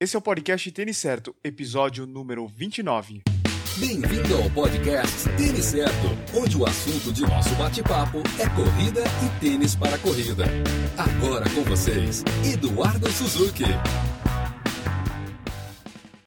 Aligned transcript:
Esse 0.00 0.16
é 0.16 0.18
o 0.18 0.22
podcast 0.22 0.72
Tênis 0.72 0.96
Certo, 0.98 1.36
episódio 1.42 2.04
número 2.04 2.48
29. 2.48 3.22
Bem-vindo 3.78 4.34
ao 4.42 4.50
podcast 4.50 5.28
Tênis 5.36 5.66
Certo, 5.66 6.08
onde 6.36 6.56
o 6.56 6.66
assunto 6.66 7.12
de 7.12 7.22
nosso 7.22 7.54
bate-papo 7.54 8.18
é 8.40 8.48
corrida 8.56 9.04
e 9.24 9.40
tênis 9.40 9.76
para 9.76 9.96
corrida. 9.98 10.46
Agora 10.98 11.48
com 11.50 11.62
vocês, 11.62 12.24
Eduardo 12.44 13.08
Suzuki. 13.08 13.62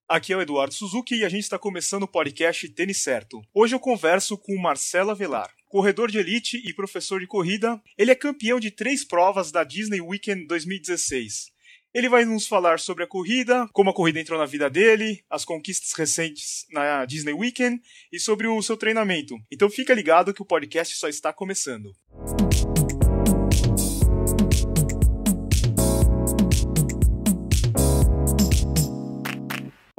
Aqui 0.07 0.31
é 0.31 0.37
o 0.37 0.41
Eduardo 0.41 0.73
Suzuki 0.73 1.15
e 1.15 1.25
a 1.25 1.29
gente 1.29 1.43
está 1.43 1.59
começando 1.59 2.03
o 2.03 2.07
podcast 2.07 2.69
Tênis 2.69 3.03
Certo. 3.03 3.41
Hoje 3.53 3.75
eu 3.75 3.81
converso 3.81 4.37
com 4.37 4.53
o 4.55 4.61
Marcelo 4.61 5.11
Avelar. 5.11 5.51
Corredor 5.67 6.09
de 6.09 6.17
elite 6.17 6.55
e 6.65 6.73
professor 6.73 7.19
de 7.19 7.27
corrida, 7.27 7.81
ele 7.97 8.11
é 8.11 8.15
campeão 8.15 8.61
de 8.61 8.71
três 8.71 9.03
provas 9.03 9.51
da 9.51 9.65
Disney 9.65 9.99
Weekend 9.99 10.47
2016. 10.47 11.56
Ele 11.93 12.09
vai 12.09 12.25
nos 12.25 12.47
falar 12.47 12.79
sobre 12.79 13.03
a 13.03 13.07
corrida, 13.07 13.67
como 13.73 13.89
a 13.89 13.93
corrida 13.93 14.19
entrou 14.19 14.37
na 14.39 14.45
vida 14.45 14.69
dele, 14.69 15.23
as 15.29 15.45
conquistas 15.45 15.93
recentes 15.93 16.65
na 16.71 17.05
Disney 17.05 17.33
Weekend 17.33 17.81
e 18.11 18.19
sobre 18.19 18.47
o 18.47 18.61
seu 18.61 18.77
treinamento. 18.77 19.35
Então 19.51 19.69
fica 19.69 19.93
ligado 19.93 20.33
que 20.33 20.41
o 20.41 20.45
podcast 20.45 20.95
só 20.95 21.07
está 21.07 21.31
começando. 21.33 21.95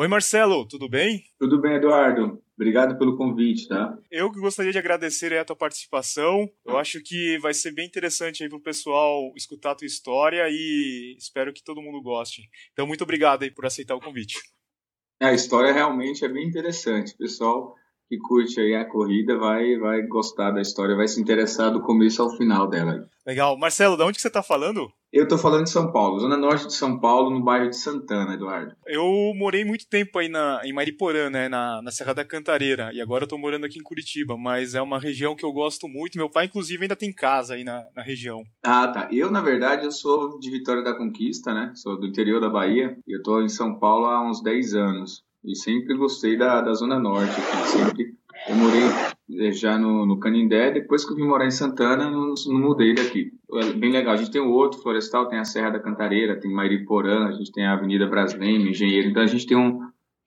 Oi 0.01 0.07
Marcelo, 0.07 0.65
tudo 0.65 0.89
bem? 0.89 1.25
Tudo 1.41 1.61
bem, 1.61 1.75
Eduardo. 1.75 2.41
Obrigado 2.55 2.97
pelo 2.97 3.17
convite, 3.17 3.67
tá? 3.67 3.99
Eu 4.09 4.31
que 4.31 4.39
gostaria 4.39 4.71
de 4.71 4.79
agradecer 4.79 5.37
a 5.37 5.45
tua 5.45 5.57
participação. 5.57 6.49
Eu 6.65 6.79
acho 6.79 7.03
que 7.03 7.37
vai 7.41 7.53
ser 7.53 7.73
bem 7.73 7.89
interessante 7.89 8.45
aí 8.45 8.49
pro 8.49 8.63
pessoal 8.63 9.33
escutar 9.37 9.73
a 9.73 9.75
tua 9.75 9.89
história 9.89 10.45
e 10.49 11.17
espero 11.19 11.53
que 11.53 11.65
todo 11.65 11.83
mundo 11.83 12.01
goste. 12.01 12.49
Então, 12.73 12.87
muito 12.87 13.03
obrigado 13.03 13.43
aí 13.43 13.51
por 13.51 13.67
aceitar 13.67 13.97
o 13.97 14.01
convite. 14.01 14.39
A 15.21 15.33
história 15.33 15.73
realmente 15.73 16.25
é 16.25 16.29
bem 16.29 16.47
interessante. 16.47 17.17
Pessoal 17.17 17.75
que 18.09 18.17
curte 18.19 18.59
aí 18.59 18.75
a 18.75 18.85
corrida 18.85 19.37
vai, 19.37 19.77
vai 19.77 20.03
gostar 20.03 20.51
da 20.51 20.63
história, 20.63 20.97
vai 20.97 21.07
se 21.07 21.21
interessar 21.21 21.71
do 21.71 21.83
começo 21.83 22.23
ao 22.23 22.31
final 22.37 22.67
dela. 22.67 23.07
Legal. 23.27 23.59
Marcelo, 23.59 23.97
de 23.97 24.03
onde 24.03 24.15
que 24.15 24.23
você 24.23 24.29
está 24.29 24.43
falando? 24.43 24.91
Eu 25.13 25.25
estou 25.25 25.39
falando 25.39 25.65
de 25.65 25.71
São 25.71 25.93
Paulo, 25.93 26.19
zona 26.19 26.37
norte 26.37 26.67
de 26.67 26.75
São 26.75 26.99
Paulo, 26.99 27.31
no 27.31 27.43
bairro 27.43 27.69
de 27.69 27.77
Santana, 27.77 28.35
Eduardo. 28.35 28.75
Eu 28.87 29.05
morei 29.35 29.65
muito 29.65 29.87
tempo 29.89 30.19
aí 30.19 30.29
na, 30.29 30.61
em 30.65 30.73
Mariporã, 30.73 31.31
né, 31.31 31.49
na, 31.49 31.81
na 31.83 31.91
Serra 31.91 32.15
da 32.15 32.25
Cantareira, 32.25 32.91
e 32.93 33.01
agora 33.01 33.23
eu 33.23 33.27
estou 33.27 33.39
morando 33.39 33.65
aqui 33.65 33.79
em 33.79 33.83
Curitiba, 33.83 34.37
mas 34.37 34.75
é 34.75 34.83
uma 34.83 34.99
região 34.99 35.35
que 35.35 35.45
eu 35.45 35.53
gosto 35.53 35.89
muito. 35.89 36.19
Meu 36.19 36.31
pai, 36.31 36.47
inclusive, 36.47 36.83
ainda 36.83 36.97
tem 36.97 37.13
casa 37.13 37.55
aí 37.55 37.65
na, 37.65 37.87
na 37.95 38.03
região. 38.03 38.43
Ah, 38.63 38.89
tá. 38.89 39.09
Eu, 39.11 39.31
na 39.31 39.41
verdade, 39.41 39.85
eu 39.85 39.93
sou 39.93 40.39
de 40.39 40.51
Vitória 40.51 40.83
da 40.83 40.95
Conquista, 40.95 41.55
né? 41.55 41.73
Sou 41.75 41.99
do 41.99 42.07
interior 42.07 42.41
da 42.41 42.51
Bahia, 42.51 42.99
e 43.07 43.15
eu 43.15 43.19
estou 43.19 43.43
em 43.43 43.49
São 43.49 43.79
Paulo 43.79 44.07
há 44.07 44.23
uns 44.27 44.43
10 44.43 44.75
anos. 44.75 45.23
E 45.45 45.55
sempre 45.57 45.97
gostei 45.97 46.37
da, 46.37 46.61
da 46.61 46.75
Zona 46.75 46.99
Norte 46.99 47.41
aqui, 47.41 47.69
sempre 47.69 48.19
eu 48.47 48.55
morei 48.55 48.83
eh, 49.41 49.53
já 49.53 49.79
no, 49.79 50.07
no 50.07 50.19
Canindé, 50.19 50.71
depois 50.71 51.05
que 51.05 51.13
eu 51.13 51.17
vim 51.17 51.25
morar 51.25 51.47
em 51.47 51.51
Santana, 51.51 52.11
não, 52.11 52.35
não 52.47 52.61
mudei 52.61 52.95
daqui. 52.95 53.33
É 53.55 53.73
bem 53.73 53.91
legal. 53.91 54.15
A 54.15 54.17
gente 54.17 54.31
tem 54.31 54.41
o 54.41 54.51
outro 54.51 54.81
florestal, 54.81 55.27
tem 55.27 55.39
a 55.39 55.45
Serra 55.45 55.71
da 55.71 55.81
Cantareira, 55.81 56.39
tem 56.39 56.53
Mairiporã, 56.53 57.27
a 57.27 57.33
gente 57.33 57.51
tem 57.53 57.67
a 57.67 57.73
Avenida 57.73 58.07
Brasileira, 58.07 58.63
Engenheiro. 58.63 59.09
Então 59.09 59.23
a 59.23 59.27
gente 59.27 59.47
tem 59.47 59.57
um, 59.57 59.81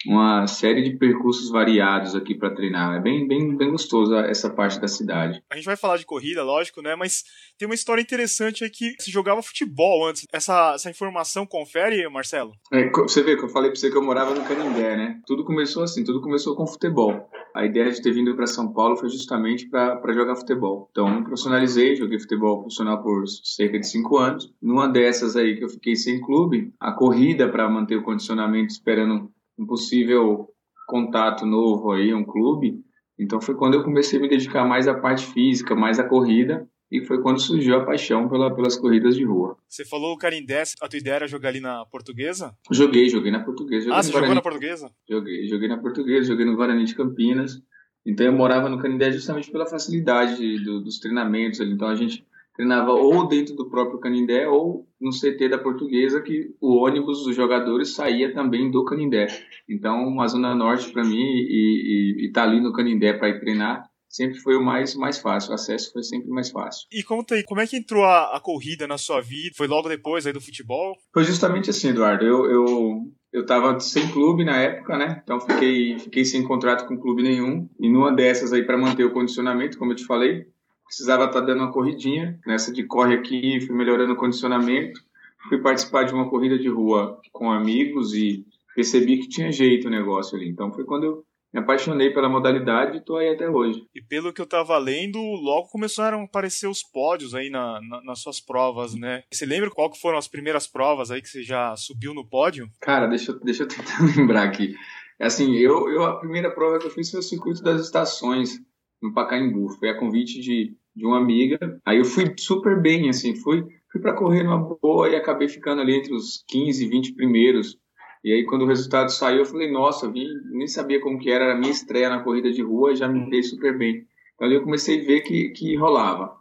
uma 0.05 0.47
série 0.47 0.81
de 0.81 0.97
percursos 0.97 1.49
variados 1.49 2.15
aqui 2.15 2.35
para 2.35 2.53
treinar. 2.53 2.95
É 2.97 2.99
bem, 2.99 3.27
bem, 3.27 3.55
bem 3.55 3.71
gostoso 3.71 4.13
essa 4.15 4.49
parte 4.49 4.79
da 4.79 4.87
cidade. 4.87 5.41
A 5.49 5.55
gente 5.55 5.65
vai 5.65 5.75
falar 5.75 5.97
de 5.97 6.05
corrida, 6.05 6.43
lógico, 6.43 6.81
né? 6.81 6.95
Mas 6.95 7.23
tem 7.57 7.67
uma 7.67 7.75
história 7.75 8.01
interessante 8.01 8.63
aqui. 8.63 8.95
Você 8.99 9.11
jogava 9.11 9.41
futebol 9.41 10.07
antes. 10.07 10.27
Essa, 10.31 10.73
essa 10.75 10.89
informação 10.89 11.45
confere, 11.45 12.07
Marcelo? 12.09 12.53
É, 12.71 12.89
você 12.89 13.21
vê 13.21 13.35
que 13.35 13.43
eu 13.43 13.49
falei 13.49 13.69
para 13.69 13.79
você 13.79 13.89
que 13.89 13.97
eu 13.97 14.03
morava 14.03 14.33
no 14.33 14.43
Canindé, 14.43 14.95
né? 14.95 15.21
Tudo 15.25 15.43
começou 15.43 15.83
assim, 15.83 16.03
tudo 16.03 16.21
começou 16.21 16.55
com 16.55 16.65
futebol. 16.65 17.29
A 17.53 17.65
ideia 17.65 17.91
de 17.91 18.01
ter 18.01 18.13
vindo 18.13 18.35
para 18.35 18.47
São 18.47 18.71
Paulo 18.71 18.95
foi 18.95 19.09
justamente 19.09 19.67
para 19.67 20.13
jogar 20.13 20.35
futebol. 20.35 20.87
Então, 20.91 21.09
me 21.09 21.23
profissionalizei, 21.23 21.95
joguei 21.95 22.19
futebol 22.19 22.59
profissional 22.59 23.03
por 23.03 23.27
cerca 23.27 23.77
de 23.77 23.87
cinco 23.87 24.17
anos. 24.17 24.53
Numa 24.61 24.87
dessas 24.87 25.35
aí 25.35 25.57
que 25.57 25.63
eu 25.63 25.69
fiquei 25.69 25.95
sem 25.95 26.21
clube, 26.21 26.73
a 26.79 26.93
corrida 26.93 27.49
para 27.49 27.69
manter 27.69 27.97
o 27.97 28.03
condicionamento 28.03 28.71
esperando 28.71 29.29
um 29.57 29.65
possível 29.65 30.47
contato 30.87 31.45
novo 31.45 31.91
aí, 31.91 32.13
um 32.13 32.23
clube. 32.23 32.83
Então 33.17 33.39
foi 33.39 33.55
quando 33.55 33.75
eu 33.75 33.83
comecei 33.83 34.19
a 34.19 34.21
me 34.21 34.27
dedicar 34.27 34.65
mais 34.65 34.87
à 34.87 34.93
parte 34.93 35.25
física, 35.27 35.75
mais 35.75 35.99
à 35.99 36.03
corrida, 36.03 36.67
e 36.91 37.05
foi 37.05 37.21
quando 37.21 37.39
surgiu 37.39 37.75
a 37.75 37.85
paixão 37.85 38.27
pela, 38.27 38.53
pelas 38.53 38.75
corridas 38.75 39.15
de 39.15 39.23
rua. 39.23 39.55
Você 39.69 39.85
falou 39.85 40.17
Carindé, 40.17 40.63
a 40.81 40.87
tua 40.89 40.99
ideia 40.99 41.15
era 41.15 41.27
jogar 41.27 41.49
ali 41.49 41.61
na 41.61 41.85
portuguesa? 41.85 42.53
Joguei, 42.69 43.07
joguei 43.07 43.31
na 43.31 43.39
portuguesa. 43.39 43.85
Joguei 43.85 43.99
ah, 43.99 44.03
você 44.03 44.11
jogou 44.11 44.35
na 44.35 44.41
portuguesa? 44.41 44.91
Joguei, 45.09 45.47
joguei 45.47 45.69
na 45.69 45.77
portuguesa, 45.77 46.27
joguei 46.27 46.45
no 46.45 46.55
Guarani 46.55 46.83
de 46.83 46.95
Campinas. 46.95 47.61
Então 48.05 48.25
eu 48.25 48.33
morava 48.33 48.67
no 48.67 48.79
Canindé 48.79 49.11
justamente 49.11 49.49
pela 49.51 49.65
facilidade 49.65 50.59
do, 50.63 50.81
dos 50.81 50.99
treinamentos 50.99 51.61
ali. 51.61 51.71
Então 51.71 51.87
a 51.87 51.95
gente 51.95 52.25
treinava 52.61 52.91
ou 52.91 53.27
dentro 53.27 53.55
do 53.55 53.67
próprio 53.67 53.99
Canindé 53.99 54.47
ou 54.47 54.85
no 54.99 55.09
CT 55.09 55.49
da 55.49 55.57
Portuguesa, 55.57 56.21
que 56.21 56.53
o 56.61 56.75
ônibus 56.75 57.23
dos 57.23 57.35
jogadores 57.35 57.95
saía 57.95 58.31
também 58.31 58.69
do 58.69 58.85
Canindé. 58.85 59.27
Então, 59.67 60.21
a 60.21 60.27
Zona 60.27 60.53
Norte 60.53 60.91
para 60.91 61.03
mim 61.03 61.17
e 61.17 62.27
estar 62.27 62.43
tá 62.43 62.47
ali 62.47 62.61
no 62.61 62.71
Canindé 62.71 63.13
para 63.13 63.29
ir 63.29 63.39
treinar 63.39 63.89
sempre 64.07 64.37
foi 64.39 64.57
o 64.57 64.61
mais, 64.63 64.93
mais 64.93 65.17
fácil, 65.17 65.51
o 65.51 65.55
acesso 65.55 65.91
foi 65.91 66.03
sempre 66.03 66.29
mais 66.29 66.51
fácil. 66.51 66.85
E 66.91 67.01
conta 67.01 67.33
aí, 67.33 67.43
como 67.43 67.61
é 67.61 67.65
que 67.65 67.77
entrou 67.77 68.03
a, 68.03 68.35
a 68.35 68.39
corrida 68.41 68.85
na 68.85 68.97
sua 68.97 69.21
vida? 69.21 69.55
Foi 69.55 69.67
logo 69.67 69.87
depois 69.87 70.27
aí 70.27 70.33
do 70.33 70.41
futebol? 70.41 70.93
Foi 71.13 71.23
justamente 71.23 71.69
assim, 71.69 71.89
Eduardo. 71.89 72.25
Eu, 72.25 72.45
eu, 72.45 73.01
eu 73.31 73.45
tava 73.45 73.79
sem 73.79 74.07
clube 74.09 74.43
na 74.43 74.57
época, 74.57 74.97
né? 74.97 75.21
Então 75.23 75.39
fiquei, 75.39 75.97
fiquei 75.97 76.25
sem 76.25 76.43
contrato 76.43 76.85
com 76.87 76.99
clube 76.99 77.23
nenhum. 77.23 77.69
E 77.79 77.89
numa 77.89 78.13
dessas 78.13 78.51
aí, 78.51 78.63
para 78.63 78.77
manter 78.77 79.05
o 79.05 79.13
condicionamento, 79.13 79.79
como 79.79 79.93
eu 79.93 79.95
te 79.95 80.05
falei, 80.05 80.45
precisava 80.91 81.25
estar 81.25 81.39
tá 81.39 81.45
dando 81.45 81.61
uma 81.61 81.71
corridinha. 81.71 82.37
Nessa 82.45 82.71
de 82.71 82.83
corre 82.83 83.15
aqui, 83.15 83.61
fui 83.61 83.73
melhorando 83.73 84.11
o 84.11 84.17
condicionamento. 84.17 84.99
Fui 85.47 85.57
participar 85.59 86.03
de 86.03 86.13
uma 86.13 86.29
corrida 86.29 86.59
de 86.59 86.67
rua 86.67 87.19
com 87.31 87.49
amigos 87.49 88.13
e 88.13 88.45
percebi 88.75 89.17
que 89.17 89.29
tinha 89.29 89.51
jeito 89.51 89.87
o 89.87 89.91
negócio 89.91 90.37
ali. 90.37 90.49
Então 90.49 90.71
foi 90.71 90.83
quando 90.83 91.03
eu 91.05 91.25
me 91.53 91.61
apaixonei 91.61 92.11
pela 92.11 92.29
modalidade 92.29 92.97
e 92.97 92.99
estou 92.99 93.17
aí 93.17 93.29
até 93.29 93.49
hoje. 93.49 93.83
E 93.95 94.01
pelo 94.01 94.31
que 94.31 94.39
eu 94.39 94.45
estava 94.45 94.77
lendo, 94.77 95.19
logo 95.19 95.69
começaram 95.69 96.21
a 96.21 96.23
aparecer 96.23 96.67
os 96.67 96.83
pódios 96.83 97.33
aí 97.33 97.49
na, 97.49 97.81
na, 97.81 98.03
nas 98.03 98.19
suas 98.19 98.39
provas, 98.39 98.93
né? 98.93 99.23
Você 99.31 99.45
lembra 99.45 99.71
qual 99.71 99.89
que 99.89 99.99
foram 99.99 100.17
as 100.17 100.27
primeiras 100.27 100.67
provas 100.67 101.09
aí 101.09 101.21
que 101.21 101.29
você 101.29 101.41
já 101.41 101.75
subiu 101.75 102.13
no 102.13 102.27
pódio? 102.27 102.69
Cara, 102.81 103.07
deixa, 103.07 103.33
deixa 103.43 103.63
eu 103.63 103.67
tentar 103.67 103.97
lembrar 104.15 104.43
aqui. 104.43 104.75
Assim, 105.19 105.55
eu, 105.55 105.89
eu 105.89 106.03
a 106.03 106.19
primeira 106.19 106.51
prova 106.51 106.79
que 106.79 106.87
eu 106.87 106.91
fiz 106.91 107.09
foi 107.09 107.19
o 107.19 107.23
circuito 107.23 107.61
das 107.61 107.81
estações 107.81 108.59
no 109.01 109.13
Pacaembu. 109.13 109.69
Foi 109.77 109.89
a 109.89 109.97
convite 109.97 110.39
de 110.39 110.75
de 110.95 111.05
uma 111.05 111.17
amiga. 111.17 111.57
Aí 111.85 111.97
eu 111.97 112.05
fui 112.05 112.33
super 112.37 112.81
bem, 112.81 113.09
assim, 113.09 113.35
fui, 113.35 113.65
fui 113.91 114.01
para 114.01 114.13
correr 114.13 114.43
numa 114.43 114.59
boa 114.81 115.09
e 115.09 115.15
acabei 115.15 115.47
ficando 115.47 115.81
ali 115.81 115.95
entre 115.95 116.13
os 116.13 116.43
15, 116.47 116.87
20 116.87 117.13
primeiros. 117.13 117.79
E 118.23 118.31
aí 118.31 118.45
quando 118.45 118.63
o 118.63 118.67
resultado 118.67 119.09
saiu, 119.11 119.39
eu 119.39 119.45
falei, 119.45 119.71
nossa, 119.71 120.09
vim, 120.11 120.27
nem 120.51 120.67
sabia 120.67 121.01
como 121.01 121.19
que 121.19 121.31
era, 121.31 121.45
era 121.45 121.53
a 121.53 121.57
minha 121.57 121.71
estreia 121.71 122.09
na 122.09 122.23
corrida 122.23 122.51
de 122.51 122.61
rua, 122.61 122.95
já 122.95 123.07
me 123.07 123.29
dei 123.29 123.41
super 123.41 123.77
bem. 123.77 124.05
Então 124.35 124.47
ali 124.47 124.55
eu 124.55 124.63
comecei 124.63 125.01
a 125.01 125.05
ver 125.05 125.21
que, 125.21 125.49
que 125.49 125.75
rolava. 125.75 126.39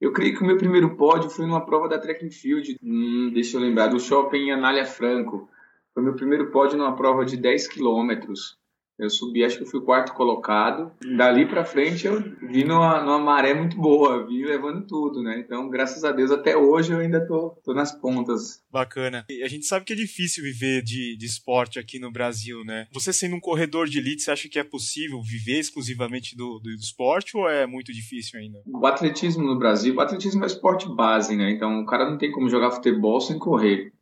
Eu 0.00 0.12
creio 0.12 0.36
que 0.36 0.42
o 0.42 0.46
meu 0.46 0.58
primeiro 0.58 0.96
pódio 0.96 1.30
foi 1.30 1.46
numa 1.46 1.64
prova 1.64 1.88
da 1.88 1.98
Track 1.98 2.26
and 2.26 2.30
Field, 2.30 2.76
hum, 2.82 3.30
deixa 3.32 3.56
eu 3.56 3.60
lembrar, 3.60 3.86
do 3.86 4.00
shopping 4.00 4.50
Anália 4.50 4.84
Franco. 4.84 5.48
Foi 5.94 6.02
meu 6.02 6.14
primeiro 6.14 6.50
pódio 6.50 6.76
numa 6.76 6.96
prova 6.96 7.24
de 7.24 7.36
10 7.36 7.68
quilômetros. 7.68 8.58
Eu 9.02 9.10
subi, 9.10 9.44
acho 9.44 9.56
que 9.56 9.64
eu 9.64 9.68
fui 9.68 9.80
quarto 9.80 10.14
colocado. 10.14 10.92
Dali 11.16 11.44
para 11.44 11.64
frente 11.64 12.06
eu 12.06 12.22
vi 12.48 12.62
numa, 12.62 13.00
numa 13.00 13.18
maré 13.18 13.52
muito 13.52 13.76
boa, 13.76 14.24
vi 14.24 14.44
levando 14.44 14.86
tudo, 14.86 15.20
né? 15.22 15.40
Então, 15.40 15.68
graças 15.68 16.04
a 16.04 16.12
Deus, 16.12 16.30
até 16.30 16.56
hoje 16.56 16.92
eu 16.92 17.00
ainda 17.00 17.26
tô, 17.26 17.50
tô 17.64 17.74
nas 17.74 17.90
pontas. 17.90 18.62
Bacana. 18.70 19.24
E 19.28 19.42
a 19.42 19.48
gente 19.48 19.66
sabe 19.66 19.84
que 19.84 19.92
é 19.92 19.96
difícil 19.96 20.44
viver 20.44 20.82
de, 20.82 21.16
de 21.16 21.26
esporte 21.26 21.80
aqui 21.80 21.98
no 21.98 22.12
Brasil, 22.12 22.64
né? 22.64 22.86
Você 22.92 23.12
sendo 23.12 23.34
um 23.34 23.40
corredor 23.40 23.88
de 23.88 23.98
elite, 23.98 24.22
você 24.22 24.30
acha 24.30 24.48
que 24.48 24.58
é 24.58 24.62
possível 24.62 25.20
viver 25.20 25.58
exclusivamente 25.58 26.36
do, 26.36 26.60
do 26.60 26.70
esporte 26.70 27.36
ou 27.36 27.48
é 27.48 27.66
muito 27.66 27.92
difícil 27.92 28.38
ainda? 28.38 28.62
O 28.66 28.86
atletismo 28.86 29.42
no 29.42 29.58
Brasil, 29.58 29.96
o 29.96 30.00
atletismo 30.00 30.44
é 30.44 30.46
esporte 30.46 30.88
base, 30.94 31.34
né? 31.34 31.50
Então, 31.50 31.80
o 31.80 31.86
cara 31.86 32.08
não 32.08 32.16
tem 32.16 32.30
como 32.30 32.48
jogar 32.48 32.70
futebol 32.70 33.20
sem 33.20 33.36
correr. 33.36 33.92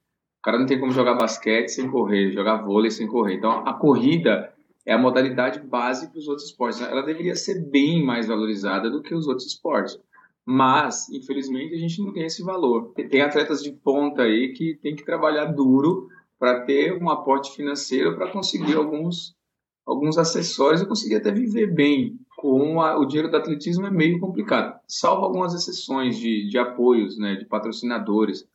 O 0.40 0.42
cara 0.42 0.58
não 0.58 0.66
tem 0.66 0.78
como 0.78 0.92
jogar 0.92 1.14
basquete 1.14 1.68
sem 1.68 1.90
correr, 1.90 2.32
jogar 2.32 2.62
vôlei 2.62 2.90
sem 2.90 3.06
correr. 3.06 3.34
Então, 3.34 3.66
a 3.66 3.74
corrida 3.74 4.52
é 4.86 4.92
a 4.92 4.98
modalidade 4.98 5.60
base 5.60 6.08
para 6.10 6.18
os 6.18 6.28
outros 6.28 6.48
esportes. 6.48 6.80
Ela 6.80 7.02
deveria 7.02 7.36
ser 7.36 7.64
bem 7.70 8.04
mais 8.04 8.26
valorizada 8.26 8.90
do 8.90 9.02
que 9.02 9.14
os 9.14 9.26
outros 9.26 9.46
esportes. 9.46 9.98
Mas, 10.44 11.08
infelizmente, 11.10 11.74
a 11.74 11.78
gente 11.78 12.02
não 12.02 12.12
tem 12.12 12.24
esse 12.24 12.42
valor. 12.42 12.92
Tem 12.94 13.20
atletas 13.20 13.62
de 13.62 13.72
ponta 13.72 14.22
aí 14.22 14.52
que 14.52 14.78
tem 14.82 14.96
que 14.96 15.04
trabalhar 15.04 15.46
duro 15.46 16.08
para 16.38 16.64
ter 16.64 17.00
um 17.00 17.10
aporte 17.10 17.54
financeiro 17.54 18.16
para 18.16 18.32
conseguir 18.32 18.74
alguns, 18.74 19.36
alguns 19.86 20.16
acessórios 20.16 20.80
e 20.80 20.86
conseguir 20.86 21.16
até 21.16 21.30
viver 21.30 21.66
bem. 21.66 22.18
Com 22.38 22.80
a, 22.80 22.98
o 22.98 23.04
dinheiro 23.04 23.30
do 23.30 23.36
atletismo 23.36 23.86
é 23.86 23.90
meio 23.90 24.18
complicado, 24.18 24.80
salvo 24.88 25.26
algumas 25.26 25.52
exceções 25.52 26.16
de, 26.16 26.48
de 26.48 26.56
apoios, 26.56 27.18
né, 27.18 27.34
de 27.34 27.44
patrocinadores. 27.44 28.48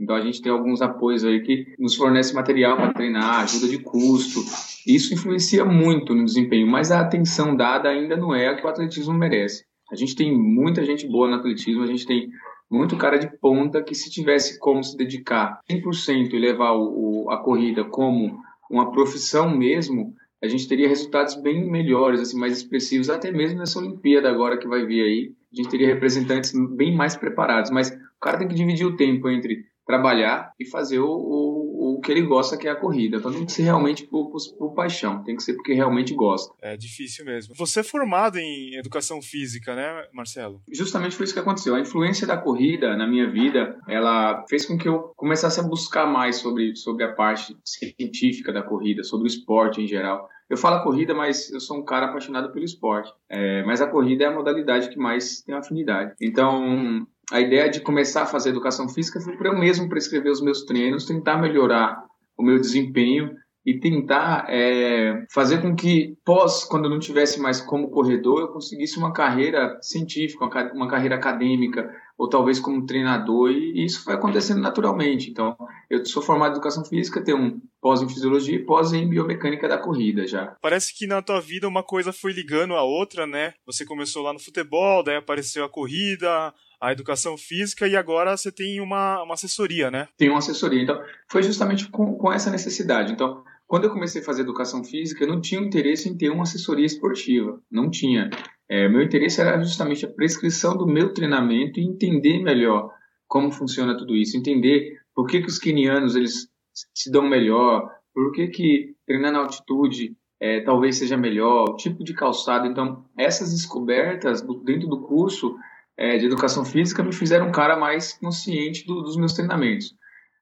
Então 0.00 0.14
a 0.14 0.20
gente 0.20 0.40
tem 0.40 0.52
alguns 0.52 0.80
apoios 0.80 1.24
aí 1.24 1.42
que 1.42 1.74
nos 1.76 1.96
fornece 1.96 2.32
material 2.34 2.76
para 2.76 2.94
treinar, 2.94 3.40
ajuda 3.40 3.66
de 3.66 3.80
custo. 3.80 4.40
Isso 4.86 5.14
influencia 5.14 5.64
muito 5.64 6.14
no 6.14 6.24
desempenho, 6.24 6.66
mas 6.66 6.90
a 6.90 7.00
atenção 7.00 7.54
dada 7.54 7.88
ainda 7.88 8.16
não 8.16 8.34
é 8.34 8.48
a 8.48 8.56
que 8.56 8.64
o 8.64 8.68
atletismo 8.68 9.14
merece. 9.14 9.64
A 9.90 9.96
gente 9.96 10.16
tem 10.16 10.36
muita 10.36 10.84
gente 10.84 11.06
boa 11.06 11.28
no 11.28 11.36
atletismo, 11.36 11.82
a 11.82 11.86
gente 11.86 12.06
tem 12.06 12.30
muito 12.70 12.96
cara 12.96 13.18
de 13.18 13.28
ponta 13.38 13.82
que 13.82 13.94
se 13.94 14.10
tivesse 14.10 14.58
como 14.58 14.82
se 14.82 14.96
dedicar 14.96 15.60
100% 15.70 16.32
e 16.32 16.38
levar 16.38 16.72
o, 16.72 17.30
a 17.30 17.36
corrida 17.36 17.84
como 17.84 18.38
uma 18.70 18.90
profissão 18.90 19.54
mesmo, 19.54 20.14
a 20.42 20.48
gente 20.48 20.66
teria 20.66 20.88
resultados 20.88 21.34
bem 21.34 21.70
melhores, 21.70 22.20
assim, 22.20 22.38
mais 22.38 22.56
expressivos, 22.56 23.10
até 23.10 23.30
mesmo 23.30 23.58
nessa 23.58 23.78
Olimpíada 23.78 24.28
agora 24.30 24.56
que 24.56 24.66
vai 24.66 24.84
vir 24.84 25.02
aí. 25.02 25.32
A 25.52 25.56
gente 25.56 25.68
teria 25.68 25.86
representantes 25.86 26.52
bem 26.74 26.96
mais 26.96 27.14
preparados, 27.14 27.70
mas 27.70 27.90
o 27.90 28.20
cara 28.20 28.38
tem 28.38 28.48
que 28.48 28.54
dividir 28.54 28.86
o 28.86 28.96
tempo 28.96 29.28
entre 29.28 29.66
trabalhar 29.86 30.52
e 30.58 30.64
fazer 30.64 30.98
o, 30.98 31.10
o, 31.10 31.71
o 31.82 32.00
que 32.00 32.12
ele 32.12 32.22
gosta, 32.22 32.56
que 32.56 32.68
é 32.68 32.70
a 32.70 32.76
corrida. 32.76 33.16
Então 33.16 33.32
tem 33.32 33.44
que 33.44 33.50
ser 33.50 33.64
realmente 33.64 34.06
por, 34.06 34.30
por, 34.30 34.38
por, 34.56 34.74
paixão, 34.74 35.22
tem 35.24 35.34
que 35.34 35.42
ser 35.42 35.54
porque 35.54 35.74
realmente 35.74 36.14
gosta. 36.14 36.54
É 36.62 36.76
difícil 36.76 37.24
mesmo. 37.24 37.54
Você 37.56 37.80
é 37.80 37.82
formado 37.82 38.38
em 38.38 38.76
educação 38.76 39.20
física, 39.20 39.74
né, 39.74 40.06
Marcelo? 40.12 40.62
Justamente 40.72 41.16
foi 41.16 41.24
isso 41.24 41.34
que 41.34 41.40
aconteceu. 41.40 41.74
A 41.74 41.80
influência 41.80 42.26
da 42.26 42.36
corrida 42.36 42.96
na 42.96 43.06
minha 43.06 43.28
vida, 43.28 43.76
ela 43.88 44.44
fez 44.48 44.64
com 44.64 44.78
que 44.78 44.88
eu 44.88 45.12
começasse 45.16 45.58
a 45.58 45.64
buscar 45.64 46.06
mais 46.06 46.36
sobre, 46.36 46.76
sobre 46.76 47.04
a 47.04 47.12
parte 47.12 47.56
científica 47.64 48.52
da 48.52 48.62
corrida, 48.62 49.02
sobre 49.02 49.26
o 49.26 49.28
esporte 49.28 49.80
em 49.80 49.86
geral. 49.86 50.28
Eu 50.52 50.58
falo 50.58 50.82
corrida, 50.82 51.14
mas 51.14 51.50
eu 51.50 51.60
sou 51.60 51.78
um 51.78 51.84
cara 51.84 52.06
apaixonado 52.06 52.52
pelo 52.52 52.64
esporte. 52.64 53.10
É, 53.28 53.64
mas 53.64 53.80
a 53.80 53.86
corrida 53.86 54.24
é 54.24 54.26
a 54.26 54.34
modalidade 54.34 54.90
que 54.90 54.98
mais 54.98 55.40
tem 55.40 55.54
afinidade. 55.54 56.14
Então, 56.20 57.06
a 57.30 57.40
ideia 57.40 57.70
de 57.70 57.80
começar 57.80 58.22
a 58.22 58.26
fazer 58.26 58.50
educação 58.50 58.88
física 58.88 59.20
foi 59.20 59.36
para 59.36 59.50
eu 59.50 59.58
mesmo 59.58 59.88
prescrever 59.88 60.32
os 60.32 60.40
meus 60.40 60.64
treinos, 60.64 61.06
tentar 61.06 61.38
melhorar 61.38 62.04
o 62.36 62.42
meu 62.42 62.58
desempenho 62.58 63.36
e 63.64 63.78
tentar 63.78 64.46
é, 64.48 65.24
fazer 65.32 65.62
com 65.62 65.74
que 65.74 66.16
pós, 66.24 66.64
quando 66.64 66.86
eu 66.86 66.90
não 66.90 66.98
tivesse 66.98 67.40
mais 67.40 67.60
como 67.60 67.90
corredor, 67.90 68.40
eu 68.40 68.48
conseguisse 68.48 68.98
uma 68.98 69.12
carreira 69.12 69.78
científica, 69.80 70.44
uma 70.74 70.88
carreira 70.88 71.14
acadêmica, 71.14 71.88
ou 72.18 72.28
talvez 72.28 72.58
como 72.58 72.84
treinador, 72.86 73.50
e 73.50 73.84
isso 73.84 74.04
foi 74.04 74.14
acontecendo 74.14 74.60
naturalmente. 74.60 75.30
Então, 75.30 75.56
eu 75.88 76.04
sou 76.04 76.22
formado 76.22 76.50
em 76.50 76.54
educação 76.54 76.84
física, 76.84 77.22
tenho 77.22 77.38
um 77.38 77.60
pós 77.80 78.02
em 78.02 78.08
fisiologia 78.08 78.56
e 78.56 78.64
pós 78.64 78.92
em 78.92 79.08
biomecânica 79.08 79.68
da 79.68 79.78
corrida 79.78 80.26
já. 80.26 80.56
Parece 80.60 80.96
que 80.96 81.06
na 81.06 81.22
tua 81.22 81.40
vida 81.40 81.66
uma 81.66 81.82
coisa 81.82 82.12
foi 82.12 82.32
ligando 82.32 82.74
a 82.74 82.82
outra, 82.82 83.26
né? 83.26 83.54
Você 83.66 83.84
começou 83.84 84.22
lá 84.22 84.32
no 84.32 84.38
futebol, 84.38 85.02
daí 85.02 85.16
apareceu 85.16 85.64
a 85.64 85.68
corrida, 85.68 86.52
a 86.82 86.90
educação 86.90 87.38
física 87.38 87.86
e 87.86 87.94
agora 87.96 88.36
você 88.36 88.50
tem 88.50 88.80
uma, 88.80 89.22
uma 89.22 89.34
assessoria, 89.34 89.88
né? 89.88 90.08
Tem 90.18 90.28
uma 90.28 90.40
assessoria. 90.40 90.82
Então, 90.82 91.00
foi 91.30 91.40
justamente 91.44 91.88
com, 91.88 92.16
com 92.16 92.32
essa 92.32 92.50
necessidade. 92.50 93.12
Então, 93.12 93.44
quando 93.68 93.84
eu 93.84 93.90
comecei 93.90 94.20
a 94.20 94.24
fazer 94.24 94.42
educação 94.42 94.82
física, 94.82 95.22
eu 95.22 95.28
não 95.28 95.40
tinha 95.40 95.60
interesse 95.60 96.08
em 96.08 96.16
ter 96.16 96.28
uma 96.28 96.42
assessoria 96.42 96.84
esportiva. 96.84 97.62
Não 97.70 97.88
tinha. 97.88 98.28
É, 98.68 98.88
meu 98.88 99.00
interesse 99.00 99.40
era 99.40 99.62
justamente 99.62 100.04
a 100.04 100.10
prescrição 100.10 100.76
do 100.76 100.84
meu 100.84 101.14
treinamento 101.14 101.78
e 101.78 101.84
entender 101.84 102.42
melhor 102.42 102.90
como 103.28 103.52
funciona 103.52 103.96
tudo 103.96 104.16
isso, 104.16 104.36
entender 104.36 104.98
por 105.14 105.28
que, 105.28 105.40
que 105.40 105.48
os 105.48 105.58
quenianos 105.58 106.16
eles 106.16 106.48
se 106.94 107.10
dão 107.12 107.22
melhor, 107.22 107.88
por 108.12 108.32
que, 108.32 108.48
que 108.48 108.94
treinar 109.06 109.32
na 109.32 109.38
altitude 109.38 110.16
é, 110.40 110.60
talvez 110.60 110.96
seja 110.96 111.16
melhor, 111.16 111.70
o 111.70 111.76
tipo 111.76 112.02
de 112.02 112.12
calçado. 112.12 112.66
Então, 112.66 113.04
essas 113.16 113.52
descobertas 113.52 114.42
do, 114.42 114.54
dentro 114.54 114.88
do 114.88 115.00
curso 115.00 115.56
é, 115.96 116.16
de 116.18 116.26
educação 116.26 116.64
física 116.64 117.02
me 117.02 117.12
fizeram 117.12 117.48
um 117.48 117.52
cara 117.52 117.76
mais 117.76 118.12
consciente 118.14 118.86
do, 118.86 119.02
dos 119.02 119.16
meus 119.16 119.34
treinamentos. 119.34 119.94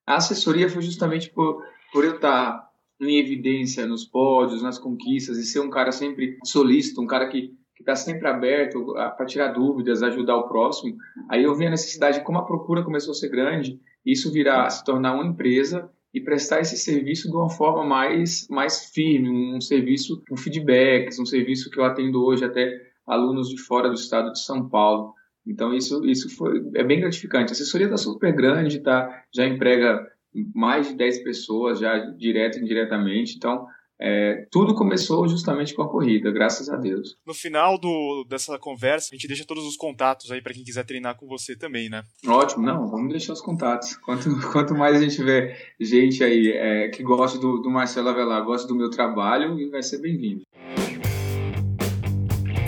A 0.06 0.16
assessoria 0.16 0.68
foi 0.68 0.82
justamente 0.82 1.30
por, 1.30 1.62
por 1.92 2.04
eu 2.04 2.16
estar 2.16 2.68
em 3.00 3.18
evidência 3.18 3.86
nos 3.86 4.04
pódios, 4.04 4.62
nas 4.62 4.78
conquistas 4.78 5.38
e 5.38 5.44
ser 5.44 5.60
um 5.60 5.70
cara 5.70 5.90
sempre 5.90 6.36
solícito, 6.44 7.00
um 7.00 7.06
cara 7.06 7.28
que 7.28 7.50
está 7.78 7.96
sempre 7.96 8.28
aberto 8.28 8.92
para 8.92 9.26
tirar 9.26 9.48
dúvidas, 9.48 10.02
ajudar 10.02 10.36
o 10.36 10.48
próximo. 10.48 10.96
Aí 11.30 11.42
eu 11.42 11.54
vi 11.54 11.66
a 11.66 11.70
necessidade, 11.70 12.22
como 12.22 12.38
a 12.38 12.44
procura 12.44 12.84
começou 12.84 13.12
a 13.12 13.14
ser 13.14 13.30
grande, 13.30 13.80
isso 14.04 14.30
virar 14.30 14.68
se 14.68 14.84
tornar 14.84 15.14
uma 15.14 15.26
empresa 15.26 15.90
e 16.12 16.20
prestar 16.20 16.60
esse 16.60 16.76
serviço 16.76 17.30
de 17.30 17.36
uma 17.36 17.48
forma 17.48 17.84
mais, 17.84 18.46
mais 18.50 18.86
firme, 18.92 19.54
um 19.54 19.60
serviço 19.60 20.22
com 20.28 20.36
feedbacks, 20.36 21.18
um 21.18 21.26
serviço 21.26 21.70
que 21.70 21.78
eu 21.78 21.84
atendo 21.84 22.22
hoje 22.22 22.44
até 22.44 22.70
alunos 23.06 23.48
de 23.48 23.58
fora 23.58 23.88
do 23.88 23.94
estado 23.94 24.32
de 24.32 24.40
São 24.40 24.68
Paulo. 24.68 25.14
Então 25.50 25.74
isso, 25.74 26.04
isso 26.06 26.34
foi, 26.36 26.62
é 26.74 26.84
bem 26.84 27.00
gratificante. 27.00 27.50
A 27.50 27.52
assessoria 27.52 27.86
está 27.86 27.96
super 27.96 28.32
grande, 28.34 28.80
tá, 28.80 29.24
já 29.34 29.46
emprega 29.46 30.06
mais 30.54 30.88
de 30.88 30.94
10 30.94 31.24
pessoas, 31.24 31.80
já 31.80 31.98
direto 31.98 32.58
e 32.58 32.62
indiretamente. 32.62 33.36
Então, 33.36 33.66
é, 34.02 34.46
tudo 34.50 34.74
começou 34.74 35.28
justamente 35.28 35.74
com 35.74 35.82
a 35.82 35.88
corrida, 35.88 36.30
graças 36.30 36.70
a 36.70 36.76
Deus. 36.76 37.18
No 37.26 37.34
final 37.34 37.78
do, 37.78 38.24
dessa 38.26 38.58
conversa, 38.58 39.10
a 39.12 39.14
gente 39.14 39.28
deixa 39.28 39.44
todos 39.44 39.66
os 39.66 39.76
contatos 39.76 40.30
aí 40.30 40.40
para 40.40 40.54
quem 40.54 40.64
quiser 40.64 40.84
treinar 40.84 41.16
com 41.16 41.26
você 41.26 41.54
também, 41.54 41.90
né? 41.90 42.02
Ótimo, 42.26 42.64
não, 42.64 42.88
vamos 42.88 43.10
deixar 43.10 43.34
os 43.34 43.42
contatos. 43.42 43.94
Quanto, 43.96 44.30
quanto 44.52 44.74
mais 44.74 44.96
a 44.96 45.00
gente 45.00 45.22
vê 45.22 45.54
gente 45.78 46.24
aí 46.24 46.50
é, 46.50 46.88
que 46.88 47.02
gosta 47.02 47.38
do, 47.38 47.58
do 47.58 47.68
Marcelo 47.68 48.08
Avelar, 48.08 48.42
gosta 48.42 48.66
do 48.66 48.74
meu 48.74 48.88
trabalho, 48.88 49.70
vai 49.70 49.82
ser 49.82 49.98
bem-vindo. 49.98 50.42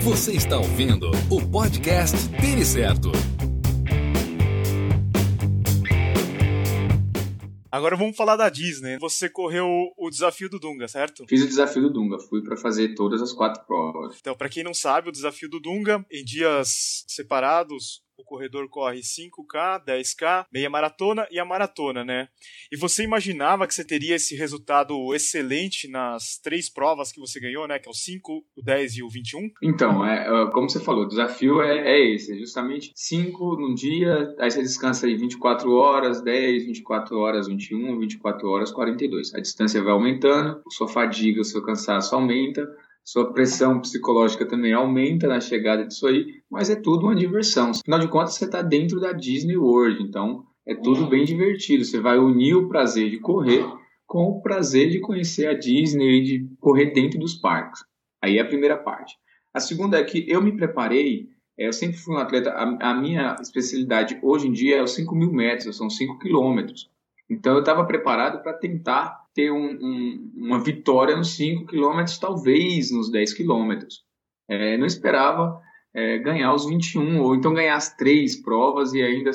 Você 0.03 0.33
está 0.33 0.57
ouvindo 0.57 1.11
o 1.31 1.49
podcast 1.49 2.17
Tênis 2.41 2.67
Certo. 2.67 3.09
Agora 7.71 7.95
vamos 7.95 8.17
falar 8.17 8.35
da 8.35 8.49
Disney. 8.49 8.97
Você 8.99 9.29
correu 9.29 9.65
o 9.97 10.09
desafio 10.09 10.49
do 10.49 10.59
Dunga, 10.59 10.89
certo? 10.89 11.23
Fiz 11.25 11.41
o 11.41 11.47
desafio 11.47 11.83
do 11.83 11.89
Dunga, 11.89 12.19
fui 12.19 12.43
para 12.43 12.57
fazer 12.57 12.95
todas 12.95 13.21
as 13.21 13.31
quatro 13.31 13.65
provas. 13.65 14.17
Então, 14.19 14.35
para 14.35 14.49
quem 14.49 14.61
não 14.61 14.73
sabe, 14.73 15.07
o 15.07 15.11
desafio 15.11 15.49
do 15.49 15.61
Dunga, 15.61 16.05
em 16.11 16.25
dias 16.25 17.05
separados, 17.07 18.03
o 18.23 18.25
corredor 18.25 18.67
corre 18.69 19.01
5K, 19.01 19.85
10K, 19.85 20.45
meia 20.51 20.69
maratona 20.69 21.27
e 21.29 21.37
a 21.37 21.45
maratona, 21.45 22.03
né? 22.03 22.29
E 22.71 22.77
você 22.77 23.03
imaginava 23.03 23.67
que 23.67 23.75
você 23.75 23.85
teria 23.85 24.15
esse 24.15 24.35
resultado 24.35 25.13
excelente 25.13 25.87
nas 25.87 26.39
três 26.41 26.69
provas 26.69 27.11
que 27.11 27.19
você 27.19 27.39
ganhou, 27.39 27.67
né? 27.67 27.77
Que 27.77 27.87
é 27.87 27.91
o 27.91 27.93
5, 27.93 28.45
o 28.55 28.61
10 28.61 28.97
e 28.97 29.03
o 29.03 29.09
21? 29.09 29.49
Então, 29.61 30.05
é, 30.05 30.23
é, 30.23 30.51
como 30.51 30.69
você 30.69 30.79
falou, 30.79 31.03
o 31.03 31.07
desafio 31.07 31.61
é, 31.61 31.79
é 31.79 32.13
esse, 32.15 32.33
é 32.33 32.35
justamente 32.35 32.91
5 32.95 33.57
num 33.57 33.73
dia, 33.73 34.33
aí 34.39 34.49
você 34.49 34.61
descansa 34.61 35.05
aí 35.05 35.15
24 35.15 35.71
horas, 35.73 36.21
10, 36.21 36.65
24 36.65 37.17
horas, 37.17 37.47
21, 37.47 37.99
24 37.99 38.49
horas, 38.49 38.71
42. 38.71 39.35
A 39.35 39.39
distância 39.39 39.83
vai 39.83 39.91
aumentando, 39.91 40.61
sua 40.69 40.87
fadiga, 40.87 41.41
o 41.41 41.45
seu 41.45 41.61
cansaço 41.61 42.15
aumenta, 42.15 42.67
sua 43.03 43.33
pressão 43.33 43.81
psicológica 43.81 44.45
também 44.45 44.73
aumenta 44.73 45.27
na 45.27 45.41
chegada 45.41 45.85
disso 45.85 46.07
aí, 46.07 46.41
mas 46.49 46.69
é 46.69 46.75
tudo 46.75 47.05
uma 47.05 47.15
diversão. 47.15 47.71
Afinal 47.71 47.99
de 47.99 48.07
contas, 48.07 48.35
você 48.35 48.45
está 48.45 48.61
dentro 48.61 48.99
da 48.99 49.11
Disney 49.11 49.57
World, 49.57 50.01
então 50.01 50.45
é 50.65 50.73
tudo 50.73 51.07
bem 51.07 51.25
divertido. 51.25 51.83
Você 51.83 51.99
vai 51.99 52.17
unir 52.17 52.55
o 52.55 52.69
prazer 52.69 53.09
de 53.09 53.19
correr 53.19 53.65
com 54.07 54.25
o 54.25 54.41
prazer 54.41 54.89
de 54.89 54.99
conhecer 54.99 55.47
a 55.47 55.53
Disney 55.53 56.19
e 56.19 56.23
de 56.23 56.55
correr 56.59 56.91
dentro 56.91 57.19
dos 57.19 57.33
parques. 57.33 57.83
Aí 58.21 58.37
é 58.37 58.41
a 58.41 58.47
primeira 58.47 58.77
parte. 58.77 59.15
A 59.53 59.59
segunda 59.59 59.97
é 59.97 60.03
que 60.03 60.25
eu 60.29 60.41
me 60.41 60.55
preparei, 60.55 61.29
é, 61.57 61.67
eu 61.67 61.73
sempre 61.73 61.97
fui 61.97 62.15
um 62.15 62.19
atleta, 62.19 62.51
a, 62.51 62.91
a 62.91 62.93
minha 62.93 63.35
especialidade 63.41 64.17
hoje 64.21 64.47
em 64.47 64.51
dia 64.51 64.77
é 64.77 64.81
os 64.81 64.95
5 64.95 65.13
mil 65.13 65.31
metros, 65.31 65.75
são 65.75 65.89
5 65.89 66.19
quilômetros. 66.19 66.89
Então 67.29 67.53
eu 67.53 67.59
estava 67.59 67.85
preparado 67.85 68.41
para 68.41 68.53
tentar 68.53 69.22
ter 69.33 69.51
um, 69.51 69.71
um, 69.71 70.31
uma 70.35 70.59
vitória 70.59 71.15
nos 71.15 71.35
5 71.35 71.65
quilômetros, 71.65 72.17
talvez 72.17 72.91
nos 72.91 73.09
10 73.11 73.33
quilômetros. 73.33 74.03
É, 74.47 74.77
não 74.77 74.85
esperava 74.85 75.59
é, 75.93 76.17
ganhar 76.19 76.53
os 76.53 76.65
21, 76.65 77.21
ou 77.21 77.35
então 77.35 77.53
ganhar 77.53 77.75
as 77.75 77.95
três 77.95 78.35
provas 78.35 78.93
e 78.93 79.01
ainda 79.01 79.31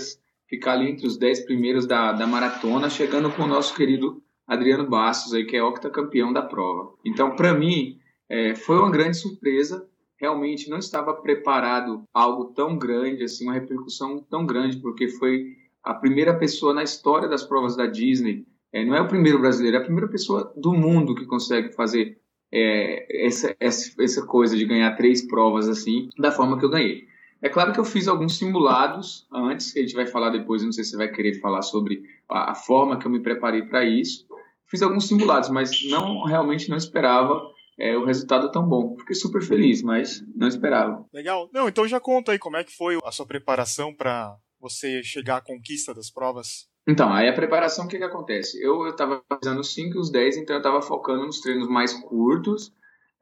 ficar 0.48 0.72
ali 0.72 0.90
entre 0.90 1.06
os 1.06 1.16
10 1.16 1.44
primeiros 1.44 1.86
da, 1.86 2.12
da 2.12 2.26
maratona, 2.26 2.88
chegando 2.88 3.30
com 3.30 3.42
o 3.42 3.48
nosso 3.48 3.74
querido 3.74 4.22
Adriano 4.46 4.88
Bastos, 4.88 5.34
aí, 5.34 5.44
que 5.44 5.56
é 5.56 5.62
octacampeão 5.62 6.32
da 6.32 6.42
prova. 6.42 6.94
Então, 7.04 7.36
para 7.36 7.52
mim, 7.52 7.98
é, 8.28 8.54
foi 8.54 8.78
uma 8.78 8.90
grande 8.90 9.16
surpresa. 9.16 9.86
Realmente 10.18 10.70
não 10.70 10.78
estava 10.78 11.14
preparado 11.14 12.02
algo 12.12 12.46
tão 12.46 12.76
grande, 12.76 13.24
assim, 13.24 13.44
uma 13.44 13.52
repercussão 13.52 14.24
tão 14.28 14.46
grande, 14.46 14.78
porque 14.78 15.08
foi 15.08 15.44
a 15.82 15.94
primeira 15.94 16.36
pessoa 16.36 16.74
na 16.74 16.82
história 16.82 17.28
das 17.28 17.44
provas 17.44 17.76
da 17.76 17.86
Disney 17.86 18.46
é, 18.72 18.84
não 18.84 18.94
é 18.94 19.00
o 19.00 19.08
primeiro 19.08 19.38
brasileiro, 19.38 19.76
é 19.76 19.80
a 19.80 19.84
primeira 19.84 20.08
pessoa 20.08 20.52
do 20.56 20.72
mundo 20.72 21.14
que 21.14 21.26
consegue 21.26 21.72
fazer 21.72 22.18
é, 22.52 23.26
essa, 23.26 23.54
essa, 23.60 24.02
essa 24.02 24.26
coisa 24.26 24.56
de 24.56 24.64
ganhar 24.64 24.96
três 24.96 25.26
provas 25.26 25.68
assim, 25.68 26.08
da 26.18 26.30
forma 26.32 26.58
que 26.58 26.64
eu 26.64 26.70
ganhei. 26.70 27.06
É 27.40 27.48
claro 27.48 27.72
que 27.72 27.78
eu 27.78 27.84
fiz 27.84 28.08
alguns 28.08 28.36
simulados 28.36 29.26
antes, 29.32 29.76
a 29.76 29.80
gente 29.80 29.94
vai 29.94 30.06
falar 30.06 30.30
depois, 30.30 30.62
não 30.64 30.72
sei 30.72 30.82
se 30.82 30.90
você 30.90 30.96
vai 30.96 31.08
querer 31.08 31.40
falar 31.40 31.62
sobre 31.62 32.02
a, 32.28 32.52
a 32.52 32.54
forma 32.54 32.98
que 32.98 33.06
eu 33.06 33.10
me 33.10 33.20
preparei 33.20 33.62
para 33.62 33.84
isso. 33.84 34.26
Fiz 34.66 34.82
alguns 34.82 35.06
simulados, 35.06 35.48
mas 35.48 35.70
não 35.88 36.24
realmente 36.24 36.68
não 36.68 36.76
esperava 36.76 37.40
é, 37.78 37.96
o 37.96 38.04
resultado 38.04 38.50
tão 38.50 38.68
bom. 38.68 38.96
Fiquei 38.98 39.14
super 39.14 39.40
feliz, 39.40 39.82
mas 39.82 40.22
não 40.34 40.48
esperava. 40.48 41.06
Legal. 41.12 41.48
Não, 41.54 41.68
então 41.68 41.86
já 41.86 42.00
conta 42.00 42.32
aí 42.32 42.38
como 42.38 42.56
é 42.56 42.64
que 42.64 42.76
foi 42.76 42.98
a 43.04 43.12
sua 43.12 43.24
preparação 43.24 43.94
para 43.94 44.36
você 44.60 45.02
chegar 45.02 45.36
à 45.36 45.40
conquista 45.40 45.94
das 45.94 46.10
provas. 46.10 46.68
Então, 46.88 47.12
aí 47.12 47.28
a 47.28 47.34
preparação, 47.34 47.84
o 47.84 47.88
que, 47.88 47.98
que 47.98 48.04
acontece? 48.04 48.58
Eu 48.64 48.88
estava 48.88 49.22
fazendo 49.28 49.60
os 49.60 49.74
5 49.74 49.94
e 49.94 50.00
os 50.00 50.10
10, 50.10 50.38
então 50.38 50.56
eu 50.56 50.60
estava 50.60 50.80
focando 50.80 51.26
nos 51.26 51.38
treinos 51.38 51.68
mais 51.68 51.92
curtos, 51.92 52.72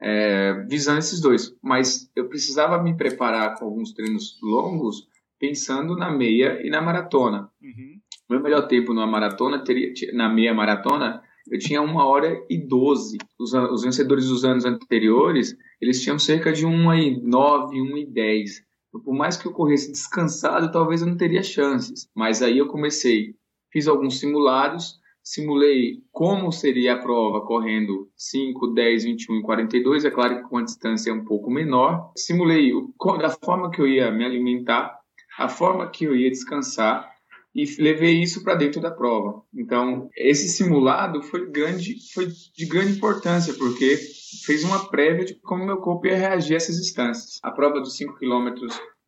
é, 0.01 0.53
visando 0.69 0.99
esses 0.99 1.19
dois. 1.19 1.53
Mas 1.61 2.09
eu 2.15 2.29
precisava 2.29 2.81
me 2.81 2.95
preparar 2.95 3.59
com 3.59 3.65
alguns 3.65 3.91
treinos 3.91 4.39
longos, 4.41 5.05
pensando 5.37 5.97
na 5.97 6.09
meia 6.09 6.65
e 6.65 6.69
na 6.69 6.81
maratona. 6.81 7.51
Uhum. 7.61 7.99
Meu 8.29 8.39
melhor 8.39 8.69
tempo 8.69 8.93
numa 8.93 9.05
maratona, 9.05 9.61
teria, 9.61 9.91
na 10.13 10.29
meia 10.29 10.53
maratona, 10.53 11.21
eu 11.51 11.59
tinha 11.59 11.81
uma 11.81 12.05
hora 12.05 12.41
e 12.49 12.57
12. 12.57 13.17
Os, 13.37 13.53
os 13.53 13.83
vencedores 13.83 14.29
dos 14.29 14.45
anos 14.45 14.63
anteriores, 14.63 15.57
eles 15.81 16.01
tinham 16.01 16.17
cerca 16.17 16.53
de 16.53 16.65
1 16.65 16.93
e 16.93 17.21
9, 17.21 17.81
1 17.81 17.97
e 17.97 18.05
10. 18.05 18.63
Por 19.03 19.13
mais 19.13 19.35
que 19.35 19.45
eu 19.45 19.51
corresse 19.51 19.91
descansado, 19.91 20.71
talvez 20.71 21.01
eu 21.01 21.07
não 21.07 21.17
teria 21.17 21.43
chances. 21.43 22.07
Mas 22.15 22.41
aí 22.41 22.57
eu 22.57 22.67
comecei 22.67 23.35
fiz 23.71 23.87
alguns 23.87 24.19
simulados, 24.19 24.99
simulei 25.23 26.03
como 26.11 26.51
seria 26.51 26.93
a 26.93 26.99
prova 26.99 27.41
correndo 27.41 28.09
5, 28.15 28.67
10, 28.67 29.03
21 29.03 29.35
e 29.35 29.41
42, 29.41 30.05
é 30.05 30.11
claro 30.11 30.37
que 30.37 30.49
com 30.49 30.57
a 30.57 30.63
distância 30.63 31.13
um 31.13 31.25
pouco 31.25 31.51
menor. 31.51 32.11
Simulei 32.15 32.71
da 33.19 33.29
forma 33.29 33.69
que 33.69 33.81
eu 33.81 33.87
ia 33.87 34.11
me 34.11 34.25
alimentar, 34.25 34.97
a 35.37 35.49
forma 35.49 35.89
que 35.89 36.05
eu 36.05 36.15
ia 36.15 36.29
descansar 36.29 37.07
e 37.53 37.65
levei 37.81 38.21
isso 38.21 38.43
para 38.43 38.55
dentro 38.55 38.79
da 38.79 38.91
prova. 38.91 39.41
Então, 39.53 40.09
esse 40.15 40.47
simulado 40.47 41.23
foi 41.23 41.49
grande, 41.49 41.95
foi 42.13 42.27
de 42.27 42.65
grande 42.67 42.97
importância, 42.97 43.53
porque 43.55 43.97
fez 44.45 44.63
uma 44.63 44.87
prévia 44.89 45.25
de 45.25 45.35
como 45.41 45.65
meu 45.65 45.77
corpo 45.77 46.05
ia 46.05 46.15
reagir 46.15 46.53
a 46.53 46.57
essas 46.57 46.77
distâncias. 46.77 47.39
A 47.41 47.51
prova 47.51 47.79
dos 47.79 47.97
5 47.97 48.13
km 48.15 48.53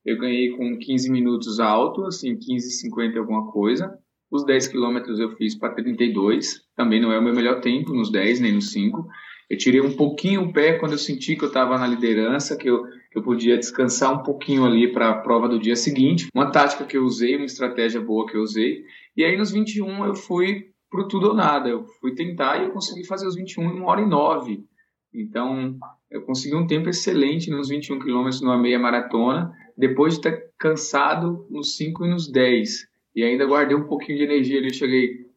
eu 0.03 0.17
ganhei 0.17 0.49
com 0.57 0.77
15 0.79 1.11
minutos 1.11 1.59
alto, 1.59 2.05
assim, 2.05 2.35
15, 2.35 2.71
50 2.71 3.19
alguma 3.19 3.51
coisa. 3.51 3.95
Os 4.31 4.45
10 4.45 4.67
quilômetros 4.67 5.19
eu 5.19 5.35
fiz 5.35 5.55
para 5.55 5.73
32, 5.73 6.61
também 6.75 7.01
não 7.01 7.11
é 7.11 7.17
o 7.17 7.21
meu 7.21 7.33
melhor 7.33 7.61
tempo 7.61 7.93
nos 7.93 8.11
10 8.11 8.39
nem 8.39 8.53
nos 8.53 8.71
5. 8.71 9.07
Eu 9.49 9.57
tirei 9.57 9.81
um 9.81 9.95
pouquinho 9.95 10.43
o 10.43 10.53
pé 10.53 10.73
quando 10.73 10.91
eu 10.91 10.97
senti 10.99 11.35
que 11.35 11.43
eu 11.43 11.47
estava 11.47 11.79
na 11.79 11.87
liderança, 11.87 12.55
que 12.55 12.69
eu, 12.69 12.83
que 13.11 13.17
eu 13.17 13.23
podia 13.23 13.57
descansar 13.57 14.13
um 14.13 14.21
pouquinho 14.21 14.63
ali 14.63 14.91
para 14.91 15.09
a 15.09 15.17
prova 15.17 15.49
do 15.49 15.57
dia 15.57 15.75
seguinte. 15.75 16.27
Uma 16.35 16.51
tática 16.51 16.85
que 16.85 16.95
eu 16.95 17.03
usei, 17.03 17.35
uma 17.35 17.45
estratégia 17.45 17.99
boa 17.99 18.27
que 18.27 18.37
eu 18.37 18.41
usei. 18.41 18.83
E 19.17 19.23
aí 19.23 19.35
nos 19.35 19.49
21 19.49 20.05
eu 20.05 20.13
fui 20.13 20.67
pro 20.91 21.07
tudo 21.07 21.29
ou 21.29 21.33
nada. 21.33 21.67
Eu 21.67 21.83
fui 21.99 22.13
tentar 22.13 22.59
e 22.59 22.65
eu 22.65 22.71
consegui 22.71 23.07
fazer 23.07 23.25
os 23.25 23.35
21 23.35 23.63
em 23.63 23.81
1 23.81 23.85
hora 23.85 24.01
e 24.01 24.05
9. 24.05 24.63
Então, 25.11 25.75
eu 26.11 26.21
consegui 26.21 26.55
um 26.55 26.67
tempo 26.67 26.87
excelente 26.87 27.49
nos 27.49 27.69
21 27.69 27.97
quilômetros 27.97 28.41
numa 28.41 28.59
meia 28.59 28.77
maratona, 28.77 29.51
depois 29.75 30.13
de 30.13 30.19
estar 30.19 30.39
cansado 30.55 31.47
nos 31.49 31.75
5 31.75 32.05
e 32.05 32.09
nos 32.09 32.31
10 32.31 32.88
e 33.15 33.23
ainda 33.23 33.45
guardei 33.45 33.75
um 33.75 33.87
pouquinho 33.87 34.17
de 34.17 34.23
energia 34.23 34.59
ali. 34.59 34.73
Cheguei 34.73 35.29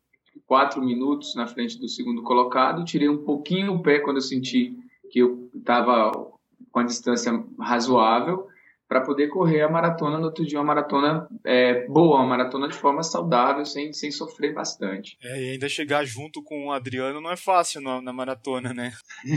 quatro 0.47 0.83
minutos 0.83 1.35
na 1.35 1.47
frente 1.47 1.79
do 1.79 1.88
segundo 1.88 2.23
colocado, 2.23 2.85
tirei 2.85 3.09
um 3.09 3.25
pouquinho 3.25 3.75
o 3.75 3.83
pé 3.83 4.00
quando 4.00 4.17
eu 4.19 4.23
senti 4.23 4.76
que 5.11 5.19
eu 5.19 5.50
estava 5.55 6.12
com 6.71 6.81
a 6.81 6.85
distância 6.85 7.33
razoável 7.59 8.47
para 8.93 9.00
poder 9.00 9.29
correr 9.29 9.62
a 9.62 9.71
maratona 9.71 10.19
no 10.19 10.26
outro 10.26 10.45
dia, 10.45 10.59
uma 10.59 10.67
maratona 10.67 11.26
é, 11.47 11.87
boa, 11.87 12.19
uma 12.19 12.26
maratona 12.26 12.69
de 12.69 12.75
forma 12.75 13.02
saudável, 13.02 13.64
sem, 13.64 13.91
sem 13.95 14.11
sofrer 14.11 14.52
bastante. 14.52 15.17
É, 15.23 15.43
e 15.43 15.50
ainda 15.52 15.67
chegar 15.67 16.05
junto 16.05 16.43
com 16.43 16.67
o 16.67 16.73
Adriano 16.73 17.19
não 17.19 17.31
é 17.31 17.37
fácil 17.37 17.81
na, 17.81 18.02
na 18.02 18.12
maratona, 18.12 18.75
né? 18.75 18.93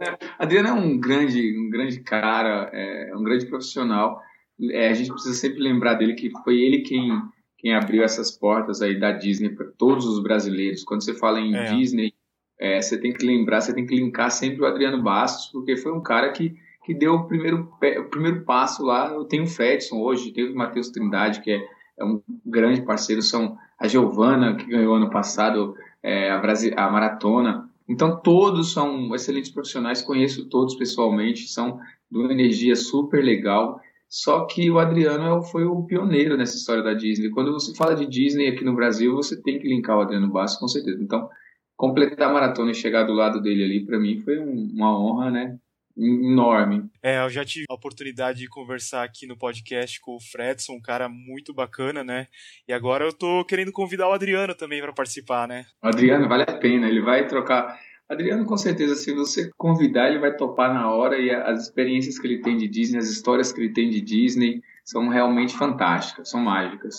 É. 0.00 0.18
Adriano 0.38 0.68
é 0.68 0.72
um 0.72 0.98
grande, 0.98 1.58
um 1.58 1.68
grande 1.68 2.00
cara, 2.00 2.70
é 2.72 3.12
um 3.16 3.22
grande 3.22 3.46
profissional 3.46 4.22
é, 4.70 4.88
a 4.88 4.94
gente 4.94 5.10
precisa 5.10 5.34
sempre 5.34 5.60
lembrar 5.60 5.94
dele 5.94 6.14
que 6.14 6.30
foi 6.42 6.60
ele 6.60 6.80
quem, 6.80 7.10
quem 7.58 7.74
abriu 7.74 8.02
essas 8.02 8.30
portas 8.30 8.82
aí 8.82 8.98
da 8.98 9.12
Disney 9.12 9.50
para 9.50 9.66
todos 9.78 10.06
os 10.06 10.22
brasileiros. 10.22 10.84
Quando 10.84 11.02
você 11.02 11.14
fala 11.14 11.40
em 11.40 11.54
é. 11.54 11.64
Disney, 11.74 12.12
é, 12.58 12.80
você 12.80 12.98
tem 12.98 13.12
que 13.12 13.24
lembrar, 13.24 13.60
você 13.60 13.72
tem 13.72 13.86
que 13.86 13.96
linkar 13.96 14.30
sempre 14.30 14.62
o 14.62 14.66
Adriano 14.66 15.02
Bastos, 15.02 15.50
porque 15.50 15.76
foi 15.76 15.92
um 15.92 16.02
cara 16.02 16.30
que, 16.30 16.54
que 16.84 16.92
deu 16.92 17.14
o 17.14 17.24
primeiro, 17.26 17.72
o 17.98 18.04
primeiro 18.04 18.42
passo 18.42 18.84
lá. 18.84 19.08
Eu 19.08 19.24
tenho 19.24 19.44
o 19.44 19.48
Fredson 19.48 19.98
hoje, 20.00 20.32
tenho 20.32 20.52
o 20.52 20.56
Matheus 20.56 20.90
Trindade, 20.90 21.40
que 21.40 21.50
é, 21.52 21.66
é 21.98 22.04
um 22.04 22.20
grande 22.44 22.82
parceiro, 22.82 23.22
são 23.22 23.56
a 23.78 23.88
Giovana, 23.88 24.56
que 24.56 24.66
ganhou 24.66 24.94
ano 24.94 25.08
passado 25.08 25.74
é, 26.02 26.30
a, 26.30 26.38
Brasil, 26.38 26.72
a 26.76 26.90
maratona. 26.90 27.68
Então, 27.88 28.20
todos 28.20 28.72
são 28.72 29.14
excelentes 29.14 29.50
profissionais, 29.50 30.02
conheço 30.02 30.48
todos 30.48 30.74
pessoalmente, 30.74 31.48
são 31.48 31.80
de 32.10 32.18
uma 32.18 32.32
energia 32.32 32.76
super 32.76 33.24
legal. 33.24 33.80
Só 34.10 34.44
que 34.44 34.68
o 34.68 34.80
Adriano 34.80 35.38
é 35.38 35.42
foi 35.46 35.64
o 35.64 35.84
pioneiro 35.84 36.36
nessa 36.36 36.56
história 36.56 36.82
da 36.82 36.92
Disney. 36.92 37.30
Quando 37.30 37.52
você 37.52 37.72
fala 37.76 37.94
de 37.94 38.06
Disney 38.06 38.48
aqui 38.48 38.64
no 38.64 38.74
Brasil, 38.74 39.14
você 39.14 39.40
tem 39.40 39.60
que 39.60 39.68
linkar 39.68 39.96
o 39.96 40.00
Adriano 40.00 40.28
Bastos, 40.28 40.58
com 40.58 40.66
certeza. 40.66 41.00
Então, 41.00 41.30
completar 41.76 42.28
a 42.28 42.32
maratona 42.32 42.72
e 42.72 42.74
chegar 42.74 43.04
do 43.04 43.12
lado 43.12 43.40
dele 43.40 43.62
ali, 43.62 43.86
para 43.86 44.00
mim, 44.00 44.20
foi 44.20 44.36
uma 44.36 45.00
honra, 45.00 45.30
né? 45.30 45.58
enorme. 45.96 46.88
É, 47.02 47.22
eu 47.22 47.28
já 47.28 47.44
tive 47.44 47.66
a 47.68 47.74
oportunidade 47.74 48.38
de 48.38 48.48
conversar 48.48 49.04
aqui 49.04 49.26
no 49.26 49.36
podcast 49.36 50.00
com 50.00 50.16
o 50.16 50.20
Fredson, 50.20 50.74
um 50.74 50.80
cara 50.80 51.08
muito 51.08 51.52
bacana, 51.52 52.02
né? 52.02 52.26
E 52.66 52.72
agora 52.72 53.04
eu 53.04 53.12
tô 53.12 53.44
querendo 53.44 53.72
convidar 53.72 54.08
o 54.08 54.12
Adriano 54.12 54.54
também 54.54 54.80
para 54.80 54.92
participar, 54.92 55.46
né? 55.46 55.66
O 55.82 55.88
Adriano 55.88 56.28
vale 56.28 56.44
a 56.44 56.58
pena, 56.58 56.88
ele 56.88 57.02
vai 57.02 57.26
trocar 57.26 57.78
Adriano, 58.10 58.44
com 58.44 58.56
certeza, 58.56 58.96
se 58.96 59.12
você 59.12 59.50
convidar, 59.56 60.08
ele 60.08 60.18
vai 60.18 60.36
topar 60.36 60.74
na 60.74 60.92
hora 60.92 61.16
e 61.16 61.30
as 61.30 61.62
experiências 61.62 62.18
que 62.18 62.26
ele 62.26 62.42
tem 62.42 62.56
de 62.56 62.66
Disney, 62.66 62.98
as 62.98 63.08
histórias 63.08 63.52
que 63.52 63.60
ele 63.60 63.72
tem 63.72 63.88
de 63.88 64.00
Disney 64.00 64.60
são 64.84 65.08
realmente 65.08 65.56
fantásticas, 65.56 66.28
são 66.28 66.40
mágicas. 66.40 66.96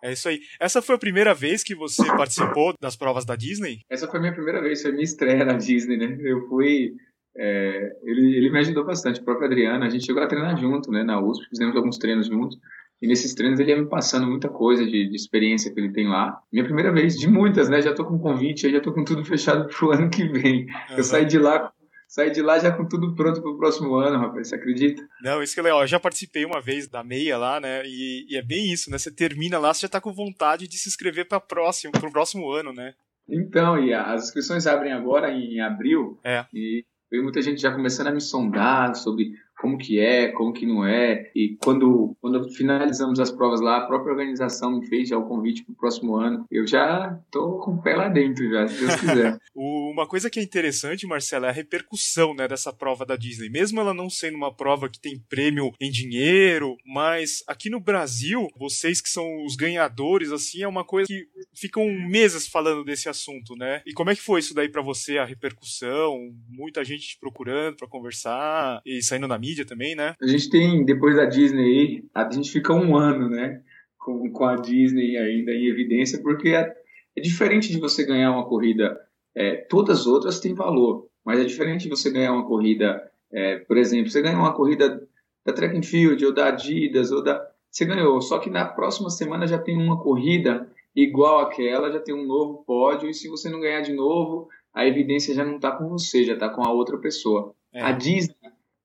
É 0.00 0.12
isso 0.12 0.28
aí. 0.28 0.38
Essa 0.60 0.80
foi 0.80 0.94
a 0.94 0.98
primeira 0.98 1.34
vez 1.34 1.64
que 1.64 1.74
você 1.74 2.04
participou 2.16 2.74
das 2.80 2.94
provas 2.94 3.24
da 3.24 3.34
Disney? 3.34 3.80
Essa 3.90 4.06
foi 4.06 4.18
a 4.18 4.22
minha 4.22 4.32
primeira 4.32 4.62
vez, 4.62 4.82
foi 4.82 4.92
minha 4.92 5.02
estreia 5.02 5.44
na 5.44 5.54
Disney, 5.54 5.96
né? 5.96 6.16
Eu 6.20 6.46
fui. 6.48 6.94
É, 7.36 7.96
ele, 8.04 8.36
ele 8.36 8.48
me 8.48 8.60
ajudou 8.60 8.84
bastante, 8.84 9.20
o 9.20 9.24
próprio 9.24 9.46
Adriano. 9.46 9.84
A 9.84 9.88
gente 9.88 10.06
chegou 10.06 10.22
a 10.22 10.28
treinar 10.28 10.56
junto, 10.56 10.92
né, 10.92 11.02
na 11.02 11.20
USP, 11.20 11.48
fizemos 11.50 11.74
alguns 11.74 11.98
treinos 11.98 12.28
juntos. 12.28 12.56
E 13.00 13.06
nesses 13.06 13.34
treinos 13.34 13.60
ele 13.60 13.70
ia 13.70 13.80
me 13.80 13.88
passando 13.88 14.26
muita 14.26 14.48
coisa 14.48 14.84
de, 14.84 15.08
de, 15.08 15.16
experiência 15.16 15.72
que 15.72 15.78
ele 15.78 15.92
tem 15.92 16.08
lá. 16.08 16.40
Minha 16.50 16.64
primeira 16.64 16.90
vez, 16.92 17.16
de 17.18 17.28
muitas, 17.28 17.68
né? 17.68 17.82
Já 17.82 17.92
tô 17.92 18.04
com 18.04 18.18
convite, 18.18 18.70
já 18.70 18.80
tô 18.80 18.92
com 18.92 19.04
tudo 19.04 19.24
fechado 19.26 19.68
pro 19.68 19.92
ano 19.92 20.08
que 20.08 20.24
vem. 20.24 20.64
Uhum. 20.64 20.96
Eu 20.96 21.04
saí 21.04 21.26
de 21.26 21.38
lá 21.38 21.72
saí 22.08 22.30
de 22.30 22.40
lá 22.40 22.58
já 22.58 22.72
com 22.72 22.86
tudo 22.86 23.14
pronto 23.14 23.42
pro 23.42 23.58
próximo 23.58 23.94
ano, 23.96 24.18
rapaz, 24.18 24.48
você 24.48 24.54
acredita? 24.54 25.06
Não, 25.20 25.42
isso 25.42 25.54
que 25.54 25.60
é 25.60 25.62
legal. 25.62 25.82
Eu 25.82 25.86
já 25.86 26.00
participei 26.00 26.44
uma 26.44 26.60
vez 26.60 26.88
da 26.88 27.02
meia 27.02 27.36
lá, 27.36 27.60
né? 27.60 27.82
E, 27.84 28.26
e 28.30 28.36
é 28.36 28.42
bem 28.42 28.72
isso, 28.72 28.90
né? 28.90 28.96
Você 28.96 29.10
termina 29.10 29.58
lá, 29.58 29.74
você 29.74 29.82
já 29.82 29.88
tá 29.88 30.00
com 30.00 30.12
vontade 30.12 30.68
de 30.68 30.78
se 30.78 30.88
inscrever 30.88 31.28
para 31.28 31.40
próximo, 31.40 31.92
pro 31.92 32.10
próximo 32.10 32.50
ano, 32.50 32.72
né? 32.72 32.94
Então, 33.28 33.78
e 33.78 33.92
as 33.92 34.24
inscrições 34.24 34.66
abrem 34.66 34.92
agora 34.92 35.30
em 35.30 35.60
abril. 35.60 36.18
É. 36.24 36.46
E 36.54 36.84
veio 37.10 37.24
muita 37.24 37.42
gente 37.42 37.60
já 37.60 37.72
começando 37.72 38.06
a 38.06 38.12
me 38.12 38.20
sondar 38.20 38.94
sobre 38.94 39.32
como 39.58 39.78
que 39.78 39.98
é, 39.98 40.28
como 40.28 40.52
que 40.52 40.66
não 40.66 40.84
é. 40.84 41.30
E 41.34 41.56
quando, 41.62 42.16
quando 42.20 42.48
finalizamos 42.50 43.18
as 43.18 43.30
provas 43.30 43.60
lá, 43.60 43.78
a 43.78 43.86
própria 43.86 44.12
organização 44.12 44.78
me 44.78 44.86
fez 44.86 45.08
já 45.08 45.18
o 45.18 45.26
convite 45.26 45.64
para 45.64 45.72
o 45.72 45.76
próximo 45.76 46.16
ano. 46.16 46.44
Eu 46.50 46.66
já 46.66 47.18
tô 47.30 47.58
com 47.58 47.72
o 47.72 47.82
pé 47.82 47.96
lá 47.96 48.08
dentro 48.08 48.48
já, 48.48 48.68
se 48.68 48.78
Deus 48.78 48.96
quiser. 48.96 49.38
uma 49.54 50.06
coisa 50.06 50.28
que 50.28 50.38
é 50.38 50.42
interessante, 50.42 51.06
Marcelo, 51.06 51.46
é 51.46 51.48
a 51.48 51.52
repercussão 51.52 52.34
né, 52.34 52.46
dessa 52.46 52.72
prova 52.72 53.06
da 53.06 53.16
Disney. 53.16 53.48
Mesmo 53.48 53.80
ela 53.80 53.94
não 53.94 54.10
sendo 54.10 54.36
uma 54.36 54.54
prova 54.54 54.88
que 54.88 55.00
tem 55.00 55.18
prêmio 55.28 55.72
em 55.80 55.90
dinheiro, 55.90 56.76
mas 56.84 57.42
aqui 57.46 57.70
no 57.70 57.80
Brasil, 57.80 58.46
vocês 58.58 59.00
que 59.00 59.08
são 59.08 59.44
os 59.44 59.56
ganhadores, 59.56 60.30
assim, 60.32 60.62
é 60.62 60.68
uma 60.68 60.84
coisa 60.84 61.06
que 61.06 61.26
ficam 61.54 61.86
meses 62.08 62.46
falando 62.46 62.84
desse 62.84 63.08
assunto, 63.08 63.54
né? 63.56 63.82
E 63.86 63.92
como 63.92 64.10
é 64.10 64.14
que 64.14 64.22
foi 64.22 64.40
isso 64.40 64.54
daí 64.54 64.68
para 64.68 64.82
você, 64.82 65.18
a 65.18 65.24
repercussão? 65.24 66.14
Muita 66.48 66.84
gente 66.84 67.08
te 67.08 67.18
procurando 67.18 67.76
para 67.76 67.88
conversar 67.88 68.80
e 68.84 69.02
saindo 69.02 69.26
na 69.26 69.38
mídia 69.38 69.45
também, 69.64 69.94
né? 69.94 70.14
A 70.20 70.26
gente 70.26 70.48
tem, 70.50 70.84
depois 70.84 71.16
da 71.16 71.24
Disney, 71.24 72.04
a 72.14 72.30
gente 72.30 72.50
fica 72.50 72.72
um 72.72 72.96
ano, 72.96 73.28
né? 73.28 73.62
Com, 73.98 74.30
com 74.30 74.44
a 74.44 74.56
Disney 74.56 75.16
ainda 75.16 75.52
em 75.52 75.66
evidência, 75.66 76.20
porque 76.22 76.50
é, 76.50 76.74
é 77.16 77.20
diferente 77.20 77.70
de 77.70 77.78
você 77.78 78.04
ganhar 78.04 78.32
uma 78.32 78.46
corrida. 78.46 78.98
É, 79.34 79.56
todas 79.56 80.00
as 80.00 80.06
outras 80.06 80.40
têm 80.40 80.54
valor, 80.54 81.08
mas 81.24 81.40
é 81.40 81.44
diferente 81.44 81.82
de 81.82 81.88
você 81.88 82.10
ganhar 82.10 82.32
uma 82.32 82.46
corrida, 82.46 83.10
é, 83.32 83.56
por 83.58 83.76
exemplo, 83.76 84.10
você 84.10 84.22
ganha 84.22 84.38
uma 84.38 84.54
corrida 84.54 85.06
da 85.44 85.52
Track 85.52 85.76
and 85.76 85.82
Field 85.82 86.24
ou 86.24 86.32
da 86.32 86.48
Adidas 86.48 87.10
ou 87.12 87.22
da 87.22 87.46
você 87.76 87.84
ganhou, 87.84 88.18
só 88.22 88.38
que 88.38 88.48
na 88.48 88.64
próxima 88.64 89.10
semana 89.10 89.46
já 89.46 89.58
tem 89.58 89.76
uma 89.76 90.02
corrida 90.02 90.66
igual 90.94 91.40
àquela, 91.40 91.92
já 91.92 92.00
tem 92.00 92.14
um 92.14 92.24
novo 92.24 92.64
pódio, 92.66 93.10
e 93.10 93.12
se 93.12 93.28
você 93.28 93.50
não 93.50 93.60
ganhar 93.60 93.82
de 93.82 93.92
novo, 93.92 94.48
a 94.72 94.86
evidência 94.86 95.34
já 95.34 95.44
não 95.44 95.56
está 95.56 95.72
com 95.72 95.86
você, 95.90 96.24
já 96.24 96.32
está 96.32 96.48
com 96.48 96.64
a 96.64 96.72
outra 96.72 96.96
pessoa. 96.96 97.54
É. 97.74 97.82
A 97.82 97.92
Disney 97.92 98.34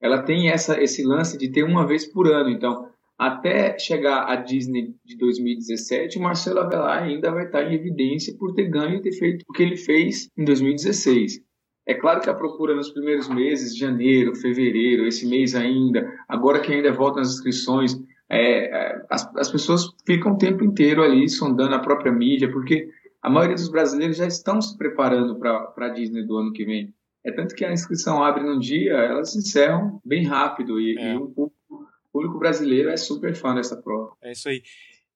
ela 0.01 0.23
tem 0.23 0.49
essa, 0.49 0.81
esse 0.81 1.03
lance 1.03 1.37
de 1.37 1.51
ter 1.51 1.63
uma 1.63 1.85
vez 1.85 2.05
por 2.05 2.27
ano. 2.27 2.49
Então, 2.49 2.89
até 3.17 3.77
chegar 3.77 4.23
a 4.23 4.35
Disney 4.35 4.95
de 5.05 5.15
2017, 5.15 6.17
o 6.17 6.21
Marcelo 6.21 6.59
Avelar 6.59 7.03
ainda 7.03 7.31
vai 7.31 7.45
estar 7.45 7.63
em 7.63 7.75
evidência 7.75 8.35
por 8.37 8.53
ter 8.53 8.67
ganho 8.67 8.95
e 8.95 9.01
ter 9.01 9.11
feito 9.11 9.45
o 9.47 9.53
que 9.53 9.61
ele 9.61 9.77
fez 9.77 10.27
em 10.35 10.43
2016. 10.43 11.39
É 11.87 11.93
claro 11.93 12.21
que 12.21 12.29
a 12.29 12.33
procura 12.33 12.75
nos 12.75 12.89
primeiros 12.89 13.29
meses, 13.29 13.77
janeiro, 13.77 14.35
fevereiro, 14.35 15.05
esse 15.05 15.27
mês 15.27 15.53
ainda, 15.55 16.11
agora 16.27 16.59
que 16.59 16.71
ainda 16.71 16.91
voltam 16.91 17.21
as 17.21 17.33
inscrições, 17.33 17.95
é, 18.29 18.65
é, 18.65 19.05
as, 19.09 19.35
as 19.35 19.51
pessoas 19.51 19.87
ficam 20.05 20.33
o 20.33 20.37
tempo 20.37 20.63
inteiro 20.63 21.03
ali 21.03 21.27
sondando 21.27 21.75
a 21.75 21.79
própria 21.79 22.11
mídia, 22.11 22.51
porque 22.51 22.89
a 23.21 23.29
maioria 23.29 23.55
dos 23.55 23.69
brasileiros 23.69 24.17
já 24.17 24.25
estão 24.25 24.61
se 24.61 24.77
preparando 24.77 25.37
para 25.37 25.73
a 25.77 25.89
Disney 25.89 26.25
do 26.25 26.37
ano 26.37 26.53
que 26.53 26.65
vem. 26.65 26.93
É 27.23 27.31
tanto 27.31 27.55
que 27.55 27.63
a 27.63 27.71
inscrição 27.71 28.23
abre 28.23 28.43
num 28.43 28.59
dia, 28.59 28.93
elas 28.93 29.35
encerram 29.35 30.01
bem 30.03 30.25
rápido 30.25 30.79
e, 30.79 30.97
é. 30.97 31.13
e 31.13 31.17
o 31.17 31.27
público, 31.27 31.55
público 32.11 32.39
brasileiro 32.39 32.89
é 32.89 32.97
super 32.97 33.35
fã 33.35 33.53
dessa 33.53 33.81
prova. 33.81 34.15
É 34.21 34.31
isso 34.31 34.49
aí. 34.49 34.63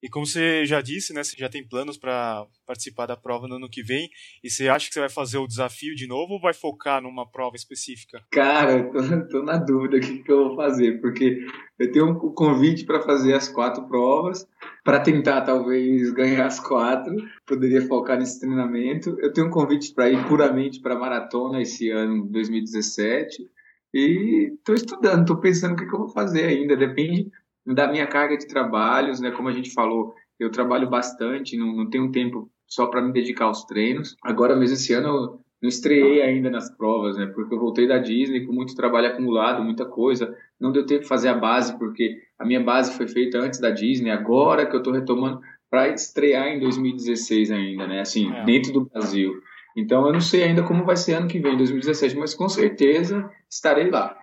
E 0.03 0.09
como 0.09 0.25
você 0.25 0.65
já 0.65 0.81
disse, 0.81 1.13
né, 1.13 1.23
você 1.23 1.35
já 1.37 1.49
tem 1.49 1.67
planos 1.67 1.97
para 1.97 2.45
participar 2.65 3.05
da 3.05 3.17
prova 3.17 3.47
no 3.47 3.55
ano 3.55 3.69
que 3.69 3.81
vem, 3.81 4.09
e 4.43 4.49
você 4.49 4.67
acha 4.67 4.87
que 4.87 4.93
você 4.93 4.99
vai 4.99 5.09
fazer 5.09 5.37
o 5.37 5.47
desafio 5.47 5.95
de 5.95 6.07
novo 6.07 6.33
ou 6.33 6.41
vai 6.41 6.53
focar 6.53 7.01
numa 7.01 7.29
prova 7.29 7.55
específica? 7.55 8.21
Cara, 8.31 8.83
tô, 8.91 9.27
tô 9.27 9.43
na 9.43 9.57
dúvida 9.57 9.97
o 9.97 9.99
que, 9.99 10.19
que 10.19 10.31
eu 10.31 10.49
vou 10.49 10.55
fazer, 10.55 11.01
porque 11.01 11.45
eu 11.79 11.91
tenho 11.91 12.09
um 12.09 12.33
convite 12.33 12.85
para 12.85 13.01
fazer 13.01 13.33
as 13.33 13.49
quatro 13.49 13.87
provas, 13.87 14.47
para 14.83 14.99
tentar 14.99 15.41
talvez 15.41 16.11
ganhar 16.11 16.45
as 16.45 16.59
quatro, 16.59 17.15
poderia 17.45 17.81
focar 17.87 18.19
nesse 18.19 18.39
treinamento. 18.39 19.17
Eu 19.19 19.33
tenho 19.33 19.47
um 19.47 19.51
convite 19.51 19.93
para 19.93 20.09
ir 20.09 20.27
puramente 20.27 20.79
para 20.79 20.97
maratona 20.97 21.61
esse 21.61 21.89
ano, 21.89 22.27
2017, 22.27 23.49
e 23.93 24.53
estou 24.53 24.75
estudando, 24.75 25.21
estou 25.21 25.37
pensando 25.37 25.73
o 25.73 25.75
que, 25.77 25.85
que 25.85 25.95
eu 25.95 25.99
vou 25.99 26.09
fazer 26.09 26.45
ainda, 26.45 26.75
depende 26.75 27.31
da 27.65 27.87
minha 27.87 28.05
carga 28.07 28.37
de 28.37 28.47
trabalhos, 28.47 29.19
né? 29.19 29.31
Como 29.31 29.49
a 29.49 29.51
gente 29.51 29.73
falou, 29.73 30.13
eu 30.39 30.51
trabalho 30.51 30.89
bastante, 30.89 31.57
não, 31.57 31.75
não 31.75 31.89
tenho 31.89 32.11
tempo 32.11 32.49
só 32.67 32.87
para 32.87 33.01
me 33.01 33.11
dedicar 33.11 33.45
aos 33.45 33.63
treinos. 33.65 34.15
Agora 34.23 34.55
mesmo 34.55 34.75
esse 34.75 34.93
ano 34.93 35.07
eu 35.07 35.39
não 35.61 35.69
estreiei 35.69 36.21
ainda 36.21 36.49
nas 36.49 36.69
provas, 36.69 37.17
né? 37.17 37.25
Porque 37.27 37.53
eu 37.53 37.59
voltei 37.59 37.87
da 37.87 37.97
Disney 37.97 38.45
com 38.45 38.53
muito 38.53 38.75
trabalho 38.75 39.07
acumulado, 39.07 39.63
muita 39.63 39.85
coisa. 39.85 40.35
Não 40.59 40.71
deu 40.71 40.85
tempo 40.85 41.01
de 41.01 41.07
fazer 41.07 41.29
a 41.29 41.33
base 41.33 41.77
porque 41.77 42.21
a 42.37 42.45
minha 42.45 42.61
base 42.61 42.95
foi 42.95 43.07
feita 43.07 43.39
antes 43.39 43.59
da 43.59 43.69
Disney. 43.69 44.11
Agora 44.11 44.65
que 44.65 44.75
eu 44.75 44.79
estou 44.79 44.93
retomando 44.93 45.39
para 45.69 45.89
estrear 45.89 46.47
em 46.47 46.59
2016 46.59 47.51
ainda, 47.51 47.87
né? 47.87 48.01
Assim, 48.01 48.31
é. 48.31 48.43
dentro 48.43 48.71
do 48.71 48.85
Brasil. 48.85 49.41
Então 49.75 50.05
eu 50.05 50.13
não 50.13 50.21
sei 50.21 50.43
ainda 50.43 50.63
como 50.63 50.85
vai 50.85 50.95
ser 50.95 51.15
ano 51.15 51.27
que 51.27 51.39
vem, 51.39 51.57
2017, 51.57 52.15
mas 52.15 52.33
com 52.33 52.47
certeza 52.47 53.29
estarei 53.49 53.89
lá. 53.89 54.17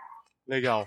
Legal. 0.49 0.87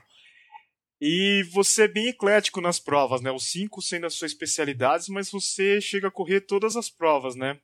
E 1.00 1.44
você 1.52 1.84
é 1.84 1.88
bem 1.88 2.08
eclético 2.08 2.62
nas 2.62 2.80
provas, 2.80 3.22
né? 3.22 3.32
Os 3.32 3.52
cinco 3.52 3.82
sendo 3.82 4.06
as 4.06 4.14
suas 4.14 4.32
especialidades, 4.32 5.10
mas 5.10 5.30
você 5.30 5.82
chega 5.82 6.08
a 6.08 6.12
correr 6.12 6.42
todas 6.42 6.76
as 6.76 6.90
provas, 6.90 7.36
né? 7.36 7.58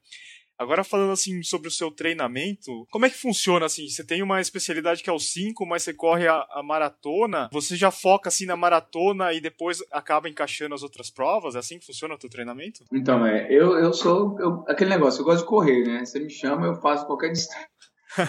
Agora 0.61 0.83
falando 0.83 1.11
assim 1.11 1.41
sobre 1.41 1.67
o 1.67 1.71
seu 1.71 1.89
treinamento, 1.89 2.85
como 2.91 3.07
é 3.07 3.09
que 3.09 3.17
funciona 3.17 3.65
assim? 3.65 3.89
Você 3.89 4.05
tem 4.05 4.21
uma 4.21 4.39
especialidade 4.39 5.01
que 5.01 5.09
é 5.09 5.13
o 5.13 5.17
5, 5.17 5.65
mas 5.65 5.81
você 5.81 5.91
corre 5.91 6.27
a, 6.27 6.45
a, 6.51 6.61
maratona, 6.61 7.49
você 7.51 7.75
já 7.75 7.89
foca 7.89 8.29
assim 8.29 8.45
na 8.45 8.55
maratona 8.55 9.33
e 9.33 9.41
depois 9.41 9.83
acaba 9.91 10.29
encaixando 10.29 10.75
as 10.75 10.83
outras 10.83 11.09
provas? 11.09 11.55
É 11.55 11.57
assim 11.57 11.79
que 11.79 11.85
funciona 11.87 12.13
o 12.13 12.17
teu 12.17 12.29
treinamento? 12.29 12.83
Então, 12.93 13.25
é, 13.25 13.47
eu, 13.49 13.73
eu 13.79 13.91
sou 13.91 14.39
eu, 14.39 14.63
aquele 14.67 14.91
negócio, 14.91 15.21
eu 15.21 15.25
gosto 15.25 15.41
de 15.41 15.49
correr, 15.49 15.83
né? 15.83 16.05
Você 16.05 16.19
me 16.19 16.29
chama, 16.29 16.67
eu 16.67 16.75
faço 16.75 17.07
qualquer 17.07 17.31
distância. 17.31 17.67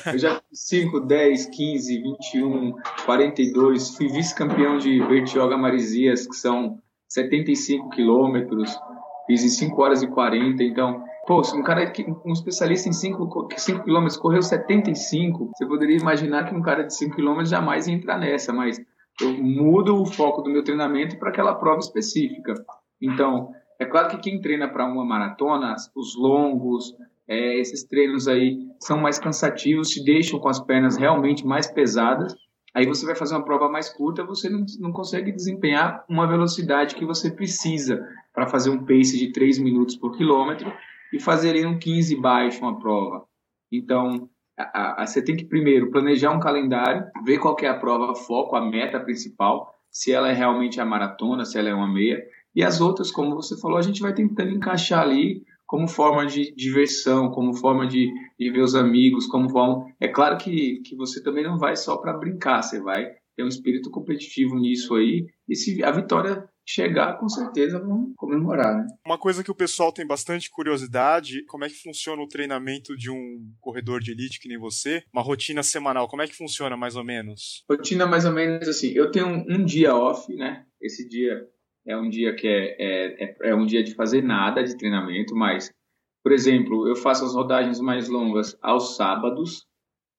Eu 0.07 0.19
já 0.19 0.41
fiz 0.49 0.69
5, 0.69 1.01
10, 1.01 1.47
15, 1.47 2.03
21, 2.03 2.75
42. 3.05 3.97
Fui 3.97 4.09
vice-campeão 4.09 4.79
de 4.79 5.01
Bertioga 5.07 5.57
Marizias, 5.57 6.27
que 6.27 6.37
são 6.37 6.79
75 7.09 7.91
quilômetros. 7.91 8.79
Fiz 9.27 9.45
em 9.45 9.49
5 9.49 9.83
horas 9.83 10.03
e 10.03 10.07
40. 10.07 10.63
Então, 10.63 11.03
pô, 11.27 11.43
um 11.55 11.63
cara 11.63 11.91
que 11.91 12.05
um 12.25 12.33
especialista 12.33 12.89
em 12.89 12.93
5 12.93 13.49
quilômetros 13.85 14.17
correu 14.17 14.43
75. 14.43 15.51
Você 15.55 15.67
poderia 15.67 15.97
imaginar 15.97 16.45
que 16.45 16.55
um 16.55 16.63
cara 16.63 16.85
de 16.85 16.95
5 16.95 17.17
quilômetros 17.17 17.51
jamais 17.51 17.89
ia 17.89 17.95
entrar 17.95 18.19
nessa, 18.19 18.53
mas 18.53 18.81
eu 19.21 19.33
mudo 19.33 20.01
o 20.01 20.07
foco 20.07 20.43
do 20.43 20.51
meu 20.51 20.65
treinamento 20.65 21.19
para 21.19 21.31
aquela 21.31 21.55
prova 21.55 21.81
específica. 21.81 22.55
Então, 23.01 23.53
é 23.79 23.85
claro 23.85 24.09
que 24.09 24.19
quem 24.19 24.41
treina 24.41 24.69
para 24.69 24.87
uma 24.87 25.05
maratona, 25.05 25.75
os 25.95 26.17
longos, 26.17 26.95
é, 27.29 27.59
esses 27.59 27.85
treinos 27.85 28.29
aí 28.29 28.59
são 28.81 28.99
mais 28.99 29.19
cansativos, 29.19 29.89
te 29.89 30.05
deixam 30.05 30.39
com 30.39 30.49
as 30.49 30.61
pernas 30.61 30.97
realmente 30.97 31.47
mais 31.47 31.67
pesadas. 31.67 32.35
Aí 32.75 32.87
você 32.87 33.05
vai 33.05 33.15
fazer 33.15 33.35
uma 33.35 33.45
prova 33.45 33.69
mais 33.69 33.91
curta, 33.91 34.25
você 34.25 34.49
não, 34.49 34.65
não 34.81 34.93
consegue 34.93 35.31
desempenhar 35.31 36.05
uma 36.09 36.27
velocidade 36.27 36.95
que 36.95 37.05
você 37.05 37.31
precisa 37.31 38.03
para 38.35 38.47
fazer 38.47 38.71
um 38.71 38.85
pace 38.85 39.19
de 39.19 39.31
3 39.31 39.59
minutos 39.59 39.97
por 39.97 40.17
quilômetro 40.17 40.73
e 41.13 41.21
fazer 41.21 41.67
um 41.67 41.79
15 41.79 42.17
baixo 42.17 42.63
uma 42.63 42.79
prova. 42.79 43.25
Então, 43.71 44.29
a, 44.59 45.03
a, 45.03 45.07
você 45.07 45.23
tem 45.23 45.37
que 45.37 45.45
primeiro 45.45 45.91
planejar 45.91 46.31
um 46.31 46.41
calendário, 46.41 47.05
ver 47.25 47.39
qual 47.39 47.57
é 47.61 47.67
a 47.67 47.79
prova, 47.79 48.15
foco, 48.15 48.57
a 48.57 48.65
meta 48.65 48.99
principal, 48.99 49.75
se 49.91 50.11
ela 50.11 50.31
é 50.31 50.33
realmente 50.33 50.81
a 50.81 50.85
maratona, 50.85 51.45
se 51.45 51.59
ela 51.59 51.69
é 51.69 51.75
uma 51.75 51.93
meia, 51.93 52.23
e 52.55 52.63
as 52.63 52.81
outras, 52.81 53.11
como 53.11 53.35
você 53.35 53.59
falou, 53.61 53.79
a 53.79 53.83
gente 53.83 54.01
vai 54.01 54.15
tentando 54.15 54.51
encaixar 54.51 55.03
ali 55.03 55.43
como 55.73 55.89
forma 55.89 56.27
de 56.27 56.55
diversão, 56.55 57.31
como 57.31 57.55
forma 57.55 57.87
de, 57.87 58.13
de 58.39 58.51
ver 58.51 58.61
os 58.61 58.75
amigos, 58.75 59.27
como 59.27 59.49
forma... 59.49 59.87
É 59.99 60.07
claro 60.07 60.37
que, 60.37 60.83
que 60.83 60.95
você 60.95 61.23
também 61.23 61.43
não 61.43 61.57
vai 61.57 61.77
só 61.77 61.97
para 61.97 62.13
brincar, 62.13 62.63
você 62.63 62.79
vai 62.79 63.11
ter 63.35 63.43
um 63.43 63.49
espírito 63.49 63.91
competitivo 63.91 64.59
nisso 64.59 64.95
aí, 64.95 65.25
e 65.49 65.57
se 65.57 65.83
a 65.83 65.91
vitória 65.91 66.47
chegar, 66.69 67.19
com 67.19 67.27
certeza 67.27 67.79
vão 67.79 68.13
comemorar, 68.17 68.77
né? 68.77 68.87
Uma 69.07 69.17
coisa 69.17 69.43
que 69.43 69.51
o 69.51 69.55
pessoal 69.55 69.91
tem 69.91 70.07
bastante 70.07 70.51
curiosidade, 70.51 71.43
como 71.47 71.65
é 71.65 71.71
que 71.71 71.83
funciona 71.83 72.21
o 72.21 72.29
treinamento 72.29 72.95
de 72.95 73.11
um 73.11 73.41
corredor 73.59 73.99
de 74.03 74.13
elite 74.13 74.41
que 74.41 74.49
nem 74.49 74.59
você? 74.59 75.03
Uma 75.11 75.23
rotina 75.23 75.63
semanal, 75.63 76.07
como 76.07 76.21
é 76.21 76.27
que 76.27 76.37
funciona 76.37 76.77
mais 76.77 76.97
ou 76.97 77.03
menos? 77.03 77.65
Rotina 77.67 78.05
mais 78.05 78.27
ou 78.27 78.33
menos 78.33 78.69
assim, 78.69 78.89
eu 78.89 79.11
tenho 79.11 79.27
um, 79.27 79.45
um 79.49 79.65
dia 79.65 79.97
off, 79.97 80.31
né? 80.35 80.67
Esse 80.83 81.09
dia 81.09 81.49
é 81.87 81.97
um 81.97 82.09
dia 82.09 82.35
que 82.35 82.47
é, 82.47 82.77
é, 82.79 83.25
é, 83.25 83.37
é 83.51 83.55
um 83.55 83.67
dia 83.67 83.83
de 83.83 83.95
fazer 83.95 84.23
nada 84.23 84.63
de 84.63 84.77
treinamento, 84.77 85.35
mas, 85.35 85.73
por 86.23 86.33
exemplo, 86.33 86.89
eu 86.89 86.97
faço 86.97 87.25
as 87.25 87.35
rodagens 87.35 87.81
mais 87.81 88.09
longas 88.09 88.57
aos 88.63 88.97
sábados, 88.97 89.67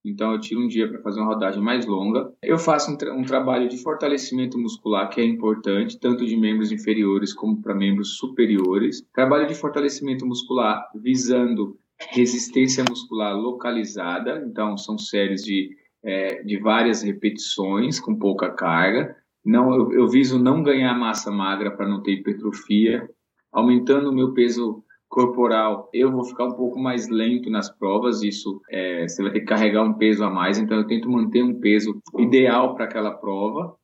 então 0.06 0.34
eu 0.34 0.40
tiro 0.40 0.62
um 0.62 0.68
dia 0.68 0.88
para 0.88 1.02
fazer 1.02 1.22
uma 1.22 1.34
rodagem 1.34 1.62
mais 1.62 1.86
longa. 1.86 2.34
Eu 2.44 2.58
faço 2.58 2.92
um, 2.92 2.98
tra 2.98 3.14
um, 3.14 3.24
trabalho 3.24 3.70
de 3.70 3.78
fortalecimento 3.78 4.58
muscular 4.58 5.10
que 5.10 5.22
é 5.22 5.24
importante, 5.24 5.98
tanto 5.98 6.26
de 6.26 6.36
membros 6.36 6.72
inferiores 6.74 7.34
como 7.34 7.62
para 7.62 7.74
membros 7.74 8.18
superiores. 8.18 9.02
Trabalho 9.14 9.48
de 9.48 9.56
fortalecimento 9.56 10.26
muscular 10.26 10.90
visando 10.94 11.78
resistência 12.12 12.84
muscular 12.88 13.34
localizada, 13.34 14.44
então 14.46 14.78
são 14.78 14.98
séries 14.98 15.42
de, 15.42 15.70
é, 16.04 16.44
de 16.44 16.58
várias 16.58 17.02
repetições 17.02 17.98
com 17.98 18.14
pouca 18.14 18.50
carga. 18.52 19.16
Não, 19.46 19.74
eu, 19.74 19.92
eu 19.94 20.08
viso 20.08 20.40
não 20.40 20.64
ganhar 20.64 20.94
massa 20.98 21.30
magra 21.30 21.72
para 21.72 21.88
não 21.88 22.02
ter 22.02 22.14
hipertrofia. 22.14 23.10
Aumentando 23.52 24.10
o 24.10 24.14
meu 24.14 24.34
peso 24.34 24.84
corporal, 25.10 25.90
eu 25.94 26.12
vou 26.12 26.24
ficar 26.24 26.46
um 26.46 26.54
pouco 26.54 26.80
mais 26.80 27.08
lento 27.08 27.50
nas 27.50 27.70
provas. 27.70 28.24
Isso 28.24 28.62
é, 28.70 29.08
você 29.08 29.22
vai 29.22 29.32
ter 29.32 29.42
que 29.42 29.46
carregar 29.46 29.84
um 29.84 29.94
peso 29.94 30.24
a 30.24 30.30
mais, 30.30 30.58
então 30.58 30.78
eu 30.78 30.88
tento 30.88 31.10
manter 31.10 31.44
um 31.44 31.60
peso 31.60 32.02
ideal 32.18 32.74
para 32.74 32.86
aquela 32.86 33.12
prova 33.12 33.76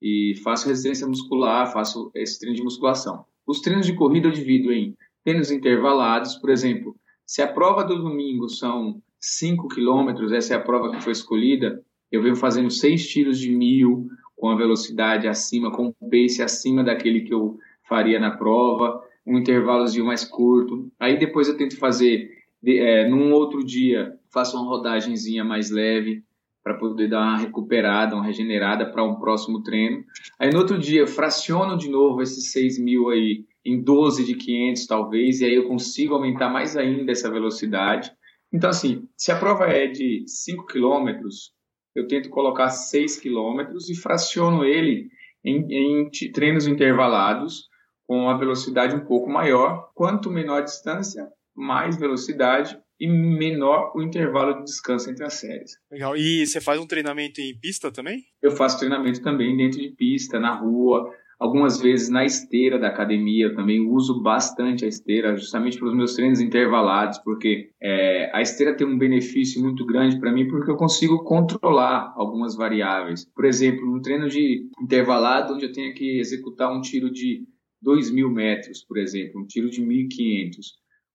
e 0.00 0.34
faço 0.44 0.68
resistência 0.68 1.06
muscular, 1.06 1.72
faço 1.72 2.10
esse 2.14 2.38
treino 2.38 2.56
de 2.56 2.62
musculação. 2.62 3.24
Os 3.46 3.60
treinos 3.60 3.86
de 3.86 3.94
corrida 3.94 4.28
eu 4.28 4.32
divido 4.32 4.72
em 4.72 4.94
treinos 5.24 5.50
intervalados, 5.50 6.36
por 6.36 6.50
exemplo, 6.50 6.94
se 7.26 7.42
a 7.42 7.52
prova 7.52 7.82
do 7.82 7.98
domingo 7.98 8.48
são 8.48 9.02
5 9.18 9.66
quilômetros, 9.68 10.30
essa 10.30 10.54
é 10.54 10.56
a 10.56 10.62
prova 10.62 10.92
que 10.92 11.02
foi 11.02 11.12
escolhida, 11.12 11.82
eu 12.12 12.22
venho 12.22 12.36
fazendo 12.36 12.70
seis 12.70 13.08
tiros 13.08 13.40
de 13.40 13.50
mil, 13.50 14.06
com 14.36 14.50
a 14.50 14.56
velocidade 14.56 15.26
acima, 15.26 15.72
com 15.72 15.94
o 15.98 16.10
pace 16.10 16.42
acima 16.42 16.84
daquele 16.84 17.22
que 17.22 17.32
eu 17.32 17.58
faria 17.88 18.20
na 18.20 18.30
prova, 18.30 19.02
um 19.26 19.38
intervalozinho 19.38 20.04
mais 20.04 20.24
curto. 20.24 20.90
Aí 21.00 21.18
depois 21.18 21.48
eu 21.48 21.56
tento 21.56 21.78
fazer, 21.78 22.30
é, 22.64 23.08
num 23.08 23.32
outro 23.32 23.64
dia, 23.64 24.14
faço 24.32 24.56
uma 24.56 24.68
rodagenzinha 24.68 25.42
mais 25.42 25.70
leve 25.70 26.22
para 26.62 26.74
poder 26.74 27.08
dar 27.08 27.20
uma 27.20 27.38
recuperada, 27.38 28.16
uma 28.16 28.24
regenerada 28.24 28.84
para 28.86 29.04
um 29.04 29.14
próximo 29.16 29.62
treino. 29.62 30.04
Aí 30.38 30.50
no 30.50 30.58
outro 30.58 30.78
dia, 30.78 31.06
fraciono 31.06 31.78
de 31.78 31.88
novo 31.88 32.20
esses 32.20 32.50
6 32.50 32.78
mil 32.80 33.08
aí 33.08 33.44
em 33.64 33.80
12 33.80 34.24
de 34.24 34.34
500 34.34 34.86
talvez, 34.86 35.40
e 35.40 35.44
aí 35.44 35.54
eu 35.54 35.68
consigo 35.68 36.14
aumentar 36.14 36.48
mais 36.48 36.76
ainda 36.76 37.12
essa 37.12 37.30
velocidade. 37.30 38.12
Então 38.52 38.70
assim, 38.70 39.08
se 39.16 39.30
a 39.30 39.38
prova 39.38 39.66
é 39.66 39.86
de 39.86 40.24
5 40.26 40.66
quilômetros, 40.66 41.52
eu 41.96 42.06
tento 42.06 42.28
colocar 42.28 42.68
6 42.68 43.18
quilômetros 43.18 43.88
e 43.88 43.96
fraciono 43.96 44.64
ele 44.64 45.08
em, 45.44 45.66
em 45.70 46.10
treinos 46.32 46.66
intervalados 46.66 47.64
com 48.06 48.18
uma 48.18 48.38
velocidade 48.38 48.94
um 48.94 49.04
pouco 49.04 49.28
maior. 49.30 49.90
Quanto 49.94 50.30
menor 50.30 50.58
a 50.58 50.64
distância, 50.64 51.26
mais 51.54 51.96
velocidade 51.98 52.78
e 53.00 53.06
menor 53.08 53.92
o 53.94 54.02
intervalo 54.02 54.58
de 54.58 54.64
descanso 54.64 55.10
entre 55.10 55.24
as 55.24 55.34
séries. 55.34 55.72
Legal. 55.90 56.16
E 56.16 56.46
você 56.46 56.60
faz 56.60 56.80
um 56.80 56.86
treinamento 56.86 57.40
em 57.40 57.58
pista 57.58 57.90
também? 57.90 58.22
Eu 58.42 58.50
faço 58.50 58.78
treinamento 58.78 59.22
também 59.22 59.56
dentro 59.56 59.80
de 59.80 59.90
pista, 59.90 60.38
na 60.38 60.54
rua, 60.54 61.10
algumas 61.38 61.80
vezes 61.80 62.08
na 62.08 62.24
esteira 62.24 62.78
da 62.78 62.88
academia, 62.88 63.54
também 63.54 63.80
uso 63.80 64.22
bastante 64.22 64.84
a 64.84 64.88
esteira, 64.88 65.36
justamente 65.36 65.78
para 65.78 65.88
os 65.88 65.94
meus 65.94 66.14
treinos 66.14 66.40
intervalados, 66.40 67.18
porque 67.18 67.70
é, 67.80 68.30
a 68.34 68.40
esteira 68.40 68.74
tem 68.74 68.86
um 68.86 68.98
benefício 68.98 69.62
muito 69.62 69.84
grande 69.84 70.18
para 70.18 70.32
mim, 70.32 70.48
porque 70.48 70.70
eu 70.70 70.76
consigo 70.76 71.22
controlar 71.24 72.12
algumas 72.16 72.56
variáveis. 72.56 73.26
Por 73.34 73.44
exemplo, 73.44 73.86
no 73.86 74.00
treino 74.00 74.28
de 74.28 74.68
intervalado, 74.80 75.54
onde 75.54 75.66
eu 75.66 75.72
tenho 75.72 75.94
que 75.94 76.18
executar 76.18 76.72
um 76.72 76.80
tiro 76.80 77.10
de 77.10 77.46
2 77.82 78.10
mil 78.10 78.30
metros, 78.30 78.82
por 78.82 78.96
exemplo, 78.96 79.40
um 79.40 79.46
tiro 79.46 79.68
de 79.68 79.82
1.500. 79.82 80.56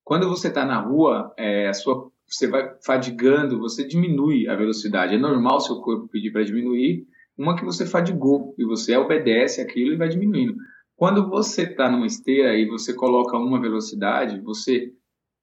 Quando 0.04 0.30
você 0.30 0.48
está 0.48 0.66
na 0.66 0.80
rua, 0.80 1.34
é, 1.38 1.68
a 1.68 1.74
sua, 1.74 2.12
você 2.28 2.48
vai 2.48 2.70
fadigando, 2.86 3.60
você 3.60 3.86
diminui 3.86 4.48
a 4.48 4.56
velocidade. 4.56 5.16
É 5.16 5.18
normal 5.18 5.60
seu 5.60 5.78
corpo 5.78 6.08
pedir 6.08 6.32
para 6.32 6.44
diminuir, 6.44 7.06
uma 7.42 7.56
que 7.56 7.66
você 7.66 7.86
fadigou 7.86 8.54
e 8.58 8.64
você 8.64 8.96
obedece 8.96 9.62
aquilo 9.62 9.94
e 9.94 9.98
vai 9.98 10.08
diminuindo. 10.08 10.56
Quando 10.96 11.28
você 11.28 11.64
está 11.64 11.90
numa 11.90 12.06
esteira 12.06 12.56
e 12.56 12.68
você 12.68 12.94
coloca 12.94 13.36
uma 13.38 13.60
velocidade, 13.60 14.40
você 14.42 14.94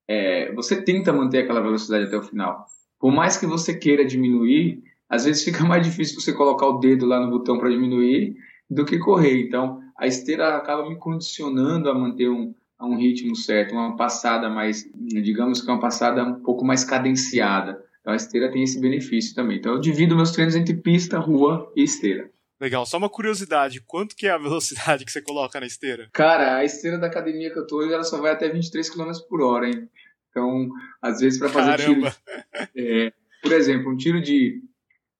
é, 0.06 0.52
você 0.54 0.82
tenta 0.82 1.12
manter 1.12 1.38
aquela 1.40 1.60
velocidade 1.60 2.04
até 2.04 2.16
o 2.16 2.22
final. 2.22 2.64
Por 2.98 3.12
mais 3.12 3.36
que 3.36 3.46
você 3.46 3.76
queira 3.76 4.04
diminuir, 4.04 4.82
às 5.08 5.24
vezes 5.24 5.44
fica 5.44 5.64
mais 5.64 5.84
difícil 5.84 6.20
você 6.20 6.32
colocar 6.32 6.66
o 6.66 6.78
dedo 6.78 7.04
lá 7.06 7.20
no 7.20 7.30
botão 7.30 7.58
para 7.58 7.70
diminuir 7.70 8.36
do 8.70 8.84
que 8.84 8.98
correr. 8.98 9.42
Então, 9.46 9.80
a 9.98 10.06
esteira 10.06 10.56
acaba 10.56 10.88
me 10.88 10.96
condicionando 10.96 11.90
a 11.90 11.94
manter 11.94 12.28
um, 12.28 12.54
um 12.80 12.96
ritmo 12.96 13.34
certo, 13.34 13.74
uma 13.74 13.96
passada 13.96 14.48
mais, 14.48 14.88
digamos 14.94 15.60
que 15.60 15.70
uma 15.70 15.80
passada 15.80 16.24
um 16.24 16.40
pouco 16.40 16.64
mais 16.64 16.84
cadenciada. 16.84 17.82
Então, 18.00 18.12
a 18.12 18.16
esteira 18.16 18.50
tem 18.50 18.62
esse 18.62 18.80
benefício 18.80 19.34
também. 19.34 19.58
Então, 19.58 19.74
eu 19.74 19.80
divido 19.80 20.16
meus 20.16 20.32
treinos 20.32 20.54
entre 20.54 20.74
pista, 20.74 21.18
rua 21.18 21.72
e 21.76 21.82
esteira. 21.82 22.30
Legal, 22.60 22.84
só 22.84 22.98
uma 22.98 23.08
curiosidade, 23.08 23.80
quanto 23.86 24.16
que 24.16 24.26
é 24.26 24.30
a 24.30 24.38
velocidade 24.38 25.04
que 25.04 25.12
você 25.12 25.22
coloca 25.22 25.60
na 25.60 25.66
esteira? 25.66 26.08
Cara, 26.12 26.56
a 26.56 26.64
esteira 26.64 26.98
da 26.98 27.06
academia 27.06 27.52
que 27.52 27.58
eu 27.58 27.66
tô, 27.66 27.82
ela 27.82 28.04
só 28.04 28.20
vai 28.20 28.32
até 28.32 28.48
23 28.48 28.90
km 28.90 29.12
por 29.28 29.42
hora, 29.42 29.68
hein? 29.68 29.88
Então, 30.30 30.68
às 31.00 31.20
vezes 31.20 31.38
para 31.38 31.48
fazer 31.48 31.76
Caramba. 31.76 32.10
tiro, 32.10 32.66
é, 32.76 33.12
por 33.42 33.52
exemplo, 33.52 33.92
um 33.92 33.96
tiro 33.96 34.20
de, 34.20 34.62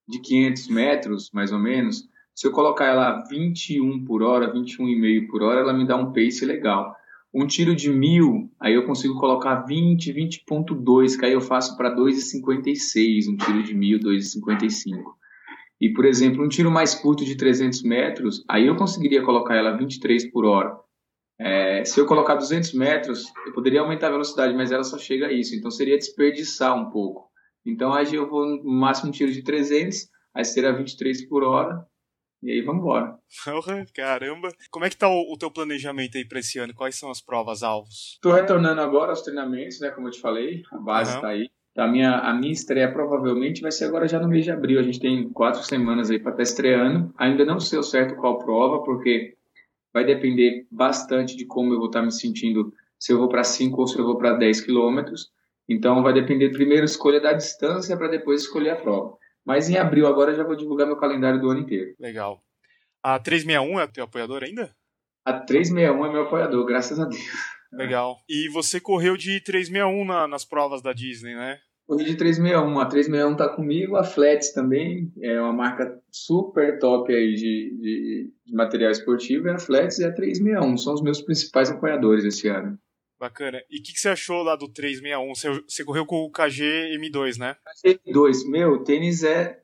de 0.07 0.19
500 0.21 0.67
metros, 0.69 1.31
mais 1.31 1.51
ou 1.51 1.59
menos, 1.59 2.07
se 2.35 2.47
eu 2.47 2.51
colocar 2.51 2.85
ela 2.85 3.23
21 3.29 4.05
por 4.05 4.23
hora, 4.23 4.53
21,5 4.53 5.27
por 5.27 5.43
hora, 5.43 5.61
ela 5.61 5.73
me 5.73 5.85
dá 5.85 5.95
um 5.97 6.13
pace 6.13 6.45
legal. 6.45 6.95
Um 7.33 7.45
tiro 7.45 7.75
de 7.75 7.89
mil, 7.91 8.49
aí 8.59 8.73
eu 8.73 8.85
consigo 8.85 9.19
colocar 9.19 9.61
20, 9.61 10.11
20.2, 10.11 11.17
que 11.17 11.25
aí 11.25 11.33
eu 11.33 11.41
faço 11.41 11.77
para 11.77 11.95
2,56, 11.95 13.31
um 13.31 13.37
tiro 13.37 13.63
de 13.63 13.75
mil, 13.75 13.99
2,55. 13.99 15.19
E, 15.79 15.93
por 15.93 16.05
exemplo, 16.05 16.43
um 16.43 16.49
tiro 16.49 16.71
mais 16.71 16.95
curto 16.95 17.23
de 17.23 17.37
300 17.37 17.83
metros, 17.83 18.43
aí 18.49 18.67
eu 18.67 18.75
conseguiria 18.75 19.23
colocar 19.23 19.55
ela 19.55 19.77
23 19.77 20.31
por 20.31 20.43
hora. 20.43 20.75
É, 21.39 21.85
se 21.85 21.99
eu 21.99 22.05
colocar 22.05 22.35
200 22.35 22.73
metros, 22.73 23.25
eu 23.45 23.53
poderia 23.53 23.79
aumentar 23.79 24.07
a 24.07 24.11
velocidade, 24.11 24.53
mas 24.55 24.71
ela 24.71 24.83
só 24.83 24.97
chega 24.97 25.27
a 25.27 25.31
isso. 25.31 25.55
Então, 25.55 25.71
seria 25.71 25.97
desperdiçar 25.97 26.75
um 26.75 26.89
pouco. 26.89 27.29
Então, 27.65 27.93
aí 27.93 28.13
eu 28.13 28.27
vou 28.27 28.45
no 28.45 28.71
máximo 28.71 29.09
um 29.09 29.11
tiro 29.11 29.31
de 29.31 29.43
300, 29.43 30.07
aí 30.35 30.43
será 30.43 30.71
23 30.71 31.29
por 31.29 31.43
hora, 31.43 31.85
e 32.41 32.51
aí 32.51 32.61
vamos 32.61 32.81
embora. 32.81 33.17
Caramba! 33.93 34.49
Como 34.71 34.85
é 34.85 34.89
que 34.89 34.97
tá 34.97 35.09
o, 35.09 35.33
o 35.33 35.37
teu 35.37 35.51
planejamento 35.51 36.17
aí 36.17 36.25
para 36.25 36.39
esse 36.39 36.57
ano? 36.57 36.73
Quais 36.73 36.95
são 36.95 37.11
as 37.11 37.21
provas 37.21 37.63
alvos? 37.63 38.13
Estou 38.13 38.31
retornando 38.31 38.81
agora 38.81 39.11
aos 39.11 39.21
treinamentos, 39.21 39.79
né? 39.79 39.89
Como 39.91 40.07
eu 40.07 40.11
te 40.11 40.21
falei, 40.21 40.63
a 40.71 40.77
base 40.77 41.15
está 41.15 41.29
aí. 41.29 41.49
A 41.77 41.87
minha, 41.87 42.17
a 42.17 42.33
minha 42.33 42.51
estreia 42.51 42.91
provavelmente 42.91 43.61
vai 43.61 43.71
ser 43.71 43.85
agora 43.85 44.07
já 44.07 44.19
no 44.19 44.27
mês 44.27 44.43
de 44.43 44.51
abril. 44.51 44.79
A 44.79 44.83
gente 44.83 44.99
tem 44.99 45.29
quatro 45.29 45.63
semanas 45.63 46.09
aí 46.09 46.19
para 46.19 46.31
estar 46.31 46.37
tá 46.37 46.43
estreando. 46.43 47.13
Ainda 47.17 47.45
não 47.45 47.59
sei 47.59 47.79
o 47.79 47.83
certo 47.83 48.15
qual 48.15 48.37
prova, 48.37 48.83
porque 48.83 49.37
vai 49.93 50.03
depender 50.05 50.65
bastante 50.71 51.35
de 51.35 51.45
como 51.45 51.73
eu 51.73 51.77
vou 51.77 51.87
estar 51.87 51.99
tá 51.99 52.05
me 52.05 52.11
sentindo, 52.11 52.73
se 52.97 53.13
eu 53.13 53.17
vou 53.17 53.29
para 53.29 53.43
5 53.43 53.79
ou 53.79 53.87
se 53.87 53.97
eu 53.97 54.05
vou 54.05 54.17
para 54.17 54.33
10 54.33 54.61
quilômetros. 54.61 55.29
Então 55.67 56.01
vai 56.01 56.13
depender 56.13 56.49
primeiro 56.49 56.85
escolha 56.85 57.21
da 57.21 57.33
distância 57.33 57.95
para 57.95 58.07
depois 58.07 58.41
escolher 58.41 58.71
a 58.71 58.75
prova. 58.75 59.15
Mas 59.49 59.67
em 59.67 59.77
abril 59.77 60.05
agora 60.05 60.29
eu 60.29 60.35
já 60.35 60.43
vou 60.43 60.55
divulgar 60.55 60.85
meu 60.85 60.95
calendário 60.95 61.41
do 61.41 61.49
ano 61.49 61.61
inteiro. 61.61 61.95
Legal. 61.99 62.39
A 63.01 63.17
361 63.17 63.79
é 63.79 63.87
teu 63.87 64.03
apoiador 64.03 64.43
ainda? 64.43 64.69
A 65.25 65.33
361 65.33 66.05
é 66.05 66.11
meu 66.11 66.21
apoiador, 66.21 66.63
graças 66.67 66.99
a 66.99 67.05
Deus. 67.05 67.25
Legal. 67.73 68.19
E 68.29 68.47
você 68.49 68.79
correu 68.79 69.17
de 69.17 69.41
361 69.41 70.05
na, 70.05 70.27
nas 70.27 70.45
provas 70.45 70.83
da 70.83 70.93
Disney, 70.93 71.33
né? 71.33 71.57
Corri 71.87 72.05
de 72.05 72.15
361. 72.15 72.79
A 72.79 72.85
361 72.85 73.35
tá 73.35 73.49
comigo, 73.49 73.95
a 73.95 74.03
Flats 74.03 74.53
também, 74.53 75.11
é 75.19 75.41
uma 75.41 75.51
marca 75.51 75.99
super 76.11 76.77
top 76.77 77.11
aí 77.11 77.33
de, 77.33 77.75
de, 77.81 78.31
de 78.45 78.53
material 78.53 78.91
esportivo, 78.91 79.47
e 79.47 79.49
a 79.49 79.57
Flats 79.57 79.97
e 79.97 80.05
a 80.05 80.13
361 80.13 80.77
são 80.77 80.93
os 80.93 81.01
meus 81.01 81.23
principais 81.23 81.71
apoiadores 81.71 82.23
esse 82.23 82.47
ano. 82.47 82.77
Bacana. 83.19 83.61
E 83.69 83.79
o 83.79 83.83
que, 83.83 83.91
que, 83.91 83.99
você 83.99 84.09
achou 84.09 84.41
lá 84.43 84.55
do 84.55 84.69
361? 84.69 85.35
Você, 85.35 85.61
você 85.67 85.83
correu 85.83 86.05
com 86.05 86.23
o 86.23 86.31
KG 86.31 86.97
M2, 86.97 87.37
né? 87.37 87.57
KG 87.83 87.99
M2. 88.07 88.49
Meu, 88.49 88.73
o 88.73 88.83
tênis 88.83 89.23
é 89.23 89.59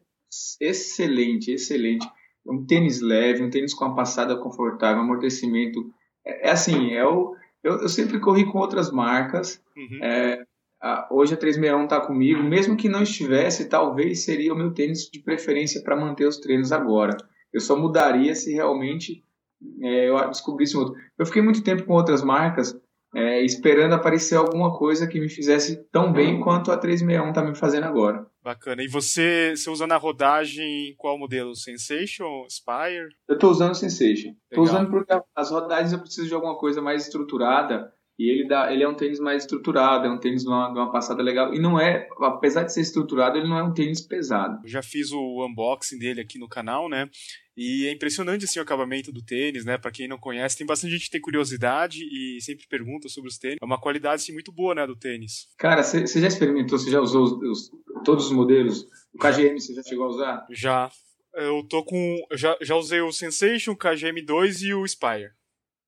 excelente, 0.60 1.52
excelente. 1.52 2.06
Um 2.46 2.66
tênis 2.66 3.00
leve, 3.00 3.42
um 3.42 3.50
tênis 3.50 3.74
com 3.74 3.86
uma 3.86 3.96
passada 3.96 4.36
confortável, 4.36 5.02
amortecimento. 5.02 5.90
É, 6.26 6.50
é 6.50 6.52
assim, 6.52 6.94
é 6.94 7.06
o, 7.06 7.34
eu, 7.64 7.82
eu, 7.82 7.90
sempre 7.90 8.20
corri 8.20 8.46
com 8.46 8.60
outras 8.60 8.92
marcas. 8.92 9.64
Uhum. 9.76 10.04
É, 10.04 10.46
a, 10.82 11.08
hoje 11.10 11.34
a 11.34 11.38
361 11.38 11.86
está 11.86 12.02
comigo. 12.02 12.44
Mesmo 12.44 12.76
que 12.76 12.90
não 12.90 13.04
estivesse, 13.04 13.70
talvez 13.70 14.26
seria 14.26 14.54
o 14.54 14.58
meu 14.58 14.74
tênis 14.74 15.10
de 15.10 15.20
preferência 15.20 15.82
para 15.82 15.96
manter 15.96 16.28
os 16.28 16.38
treinos 16.40 16.74
agora. 16.74 17.16
Eu 17.54 17.62
só 17.62 17.78
mudaria 17.78 18.36
se 18.36 18.54
realmente 18.54 19.24
é, 19.82 20.10
eu 20.10 20.30
descobrisse 20.30 20.76
outro. 20.76 20.94
Eu 21.18 21.26
fiquei 21.26 21.42
muito 21.42 21.64
tempo 21.64 21.84
com 21.86 21.94
outras 21.94 22.22
marcas 22.22 22.78
é, 23.16 23.42
esperando 23.42 23.94
aparecer 23.94 24.36
alguma 24.36 24.78
coisa 24.78 25.08
que 25.08 25.22
me 25.22 25.30
fizesse 25.30 25.78
tão 25.90 26.12
bem 26.12 26.42
quanto 26.42 26.70
a 26.70 26.78
361 26.78 27.30
está 27.30 27.42
me 27.42 27.56
fazendo 27.56 27.86
agora. 27.86 28.28
Bacana. 28.44 28.84
E 28.84 28.90
você, 28.90 29.56
você 29.56 29.70
usa 29.70 29.88
na 29.88 29.96
rodagem 29.96 30.94
qual 30.98 31.18
modelo? 31.18 31.56
Sensation? 31.56 32.46
Spire? 32.50 33.08
Eu 33.28 33.36
estou 33.36 33.50
usando 33.50 33.74
Sensation. 33.74 34.36
Estou 34.52 34.66
usando 34.66 34.92
porque 34.92 35.18
as 35.34 35.50
rodagens 35.50 35.94
eu 35.94 36.00
preciso 36.00 36.28
de 36.28 36.34
alguma 36.34 36.58
coisa 36.58 36.82
mais 36.82 37.04
estruturada 37.04 37.92
e 38.18 38.30
ele, 38.30 38.48
dá, 38.48 38.72
ele 38.72 38.84
é 38.84 38.88
um 38.88 38.96
tênis 38.96 39.20
mais 39.20 39.44
estruturado, 39.44 40.08
é 40.08 40.10
um 40.10 40.18
tênis 40.18 40.44
de 40.44 40.48
uma, 40.48 40.72
de 40.72 40.80
uma 40.80 40.92
passada 40.92 41.22
legal. 41.22 41.54
E 41.54 41.60
não 41.60 41.78
é, 41.80 42.08
apesar 42.22 42.64
de 42.64 42.74
ser 42.74 42.82
estruturado, 42.82 43.38
ele 43.38 43.48
não 43.48 43.58
é 43.58 43.64
um 43.64 43.74
tênis 43.74 44.00
pesado. 44.00 44.62
Eu 44.64 44.70
já 44.70 44.82
fiz 44.82 45.12
o 45.12 45.46
unboxing 45.46 46.00
dele 46.00 46.22
aqui 46.22 46.40
no 46.40 46.48
canal, 46.48 46.88
né? 46.88 47.10
E 47.58 47.86
é 47.88 47.92
impressionante 47.92 48.46
assim, 48.46 48.60
o 48.60 48.62
acabamento 48.62 49.12
do 49.12 49.24
tênis, 49.24 49.66
né? 49.66 49.78
Para 49.78 49.92
quem 49.92 50.08
não 50.08 50.18
conhece, 50.18 50.58
tem 50.58 50.66
bastante 50.66 50.92
gente 50.92 51.06
que 51.06 51.12
tem 51.12 51.22
curiosidade 51.22 52.00
e 52.04 52.40
sempre 52.42 52.66
pergunta 52.68 53.10
sobre 53.10 53.30
os 53.30 53.38
tênis. 53.38 53.58
É 53.62 53.66
uma 53.66 53.80
qualidade 53.80 54.22
assim, 54.22 54.34
muito 54.34 54.52
boa, 54.52 54.74
né, 54.74 54.88
do 54.88 54.96
tênis. 54.96 55.48
Cara, 55.58 55.84
você 55.84 56.06
já 56.08 56.28
experimentou, 56.28 56.80
você 56.80 56.90
já 56.90 57.02
usou 57.02 57.24
os, 57.24 57.32
os, 57.34 57.72
todos 58.06 58.28
os 58.28 58.32
modelos? 58.32 58.86
O 59.14 59.18
KGM 59.18 59.60
você 59.60 59.74
já 59.74 59.84
chegou 59.84 60.06
a 60.06 60.10
usar? 60.10 60.46
Já. 60.52 60.90
Eu 61.34 61.64
tô 61.68 61.84
com. 61.84 62.18
Eu 62.30 62.38
já, 62.38 62.58
já 62.62 62.76
usei 62.76 63.02
o 63.02 63.12
Sensation, 63.12 63.74
o 63.74 63.78
KGM2 63.78 64.62
e 64.62 64.74
o 64.74 64.88
Spire. 64.88 65.32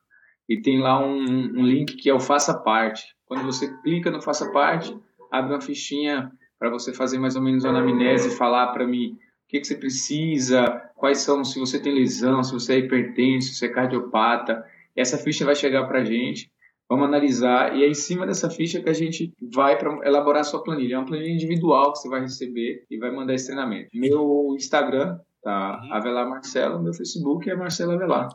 e 0.48 0.62
tem 0.62 0.80
lá 0.80 1.06
um, 1.06 1.22
um 1.22 1.66
link 1.66 1.98
que 1.98 2.10
é 2.10 2.14
o 2.14 2.20
Faça 2.20 2.58
Parte. 2.58 3.04
Quando 3.26 3.44
você 3.44 3.70
clica 3.82 4.10
no 4.10 4.22
Faça 4.22 4.50
Parte, 4.54 4.98
abre 5.30 5.54
uma 5.54 5.62
fichinha 5.62 6.32
para 6.58 6.70
você 6.70 6.94
fazer 6.94 7.20
mais 7.20 7.36
ou 7.36 7.42
menos 7.42 7.66
uma 7.66 7.78
anamnese, 7.78 8.38
falar 8.38 8.68
para 8.68 8.88
mim 8.88 9.18
que, 9.50 9.60
que 9.60 9.68
você 9.68 9.76
precisa, 9.76 10.64
quais 10.96 11.20
são, 11.20 11.44
se 11.44 11.60
você 11.60 11.80
tem 11.80 11.94
lesão, 11.94 12.44
se 12.44 12.54
você 12.54 12.74
é 12.74 12.78
hipertenso, 12.78 13.50
se 13.50 13.56
você 13.56 13.66
é 13.66 13.70
cardiopata. 13.70 14.64
Essa 14.96 15.18
ficha 15.18 15.44
vai 15.44 15.56
chegar 15.56 15.88
para 15.88 16.02
a 16.02 16.06
gente, 16.06 16.52
vamos 16.88 17.08
analisar 17.08 17.76
e 17.76 17.84
é 17.84 17.88
em 17.88 17.94
cima 17.96 18.28
dessa 18.28 18.50
ficha 18.50 18.82
que 18.82 18.90
a 18.90 18.94
gente 18.94 19.34
vai 19.42 19.78
para 19.78 20.08
elaborar 20.08 20.42
a 20.42 20.44
sua 20.44 20.64
planilha. 20.64 20.96
É 20.96 20.98
uma 21.00 21.08
planilha 21.08 21.34
individual 21.34 21.92
que 21.92 22.00
você 22.00 22.10
vai 22.10 22.22
receber 22.22 22.86
e 22.90 22.98
vai 23.00 23.12
mandar 23.12 23.34
esse 23.34 23.48
treinamento. 23.48 23.90
Meu 23.92 24.54
Instagram 24.56 25.20
tá 25.42 25.82
uhum. 25.82 25.94
Avelar 25.94 26.30
Marcelo, 26.30 26.82
meu 26.82 26.94
Facebook 26.94 27.50
é 27.50 27.56
Marcelo 27.56 27.94
Avelar. 27.94 28.30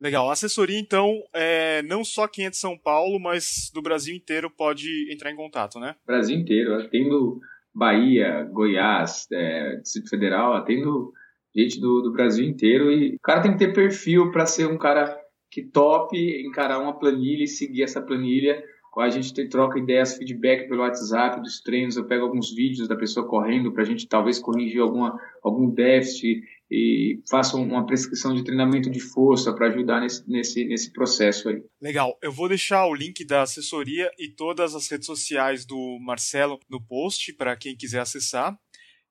Legal. 0.00 0.30
A 0.30 0.32
assessoria, 0.32 0.78
então, 0.78 1.22
é, 1.34 1.82
não 1.82 2.04
só 2.04 2.26
quem 2.26 2.46
é 2.46 2.50
de 2.50 2.56
São 2.56 2.78
Paulo, 2.78 3.18
mas 3.18 3.70
do 3.74 3.82
Brasil 3.82 4.14
inteiro 4.14 4.48
pode 4.48 5.12
entrar 5.12 5.30
em 5.30 5.36
contato, 5.36 5.78
né? 5.78 5.94
Brasil 6.06 6.38
inteiro. 6.38 6.74
Atendo 6.74 7.38
Bahia, 7.74 8.48
Goiás, 8.50 9.26
é, 9.32 9.76
Distrito 9.76 10.10
Federal, 10.10 10.54
atendo 10.54 11.12
gente 11.54 11.80
do, 11.80 12.02
do 12.02 12.12
Brasil 12.12 12.46
inteiro. 12.46 12.90
E 12.90 13.14
o 13.14 13.20
cara 13.20 13.42
tem 13.42 13.52
que 13.52 13.58
ter 13.58 13.72
perfil 13.72 14.30
para 14.30 14.46
ser 14.46 14.66
um 14.66 14.78
cara 14.78 15.18
que 15.50 15.62
top 15.62 16.16
encarar 16.46 16.80
uma 16.80 16.98
planilha 16.98 17.44
e 17.44 17.48
seguir 17.48 17.82
essa 17.82 18.00
planilha. 18.00 18.62
A 18.96 19.08
gente 19.08 19.32
tem, 19.32 19.48
troca 19.48 19.78
ideias, 19.78 20.16
feedback 20.16 20.68
pelo 20.68 20.82
WhatsApp 20.82 21.40
dos 21.40 21.60
treinos. 21.60 21.96
Eu 21.96 22.06
pego 22.06 22.24
alguns 22.24 22.52
vídeos 22.52 22.88
da 22.88 22.96
pessoa 22.96 23.26
correndo 23.26 23.72
para 23.72 23.82
a 23.82 23.86
gente 23.86 24.08
talvez 24.08 24.38
corrigir 24.38 24.80
alguma, 24.80 25.18
algum 25.42 25.70
déficit 25.70 26.42
e 26.70 27.20
faço 27.28 27.56
uma 27.56 27.84
prescrição 27.84 28.34
de 28.34 28.44
treinamento 28.44 28.88
de 28.88 29.00
força 29.00 29.52
para 29.52 29.66
ajudar 29.68 30.00
nesse, 30.00 30.30
nesse, 30.30 30.64
nesse 30.64 30.92
processo 30.92 31.48
aí. 31.48 31.62
Legal. 31.80 32.16
Eu 32.22 32.30
vou 32.30 32.48
deixar 32.48 32.86
o 32.86 32.94
link 32.94 33.24
da 33.24 33.42
assessoria 33.42 34.10
e 34.18 34.28
todas 34.28 34.74
as 34.74 34.88
redes 34.88 35.06
sociais 35.06 35.64
do 35.66 35.98
Marcelo 36.00 36.60
no 36.68 36.80
post 36.80 37.32
para 37.32 37.56
quem 37.56 37.76
quiser 37.76 38.00
acessar. 38.00 38.56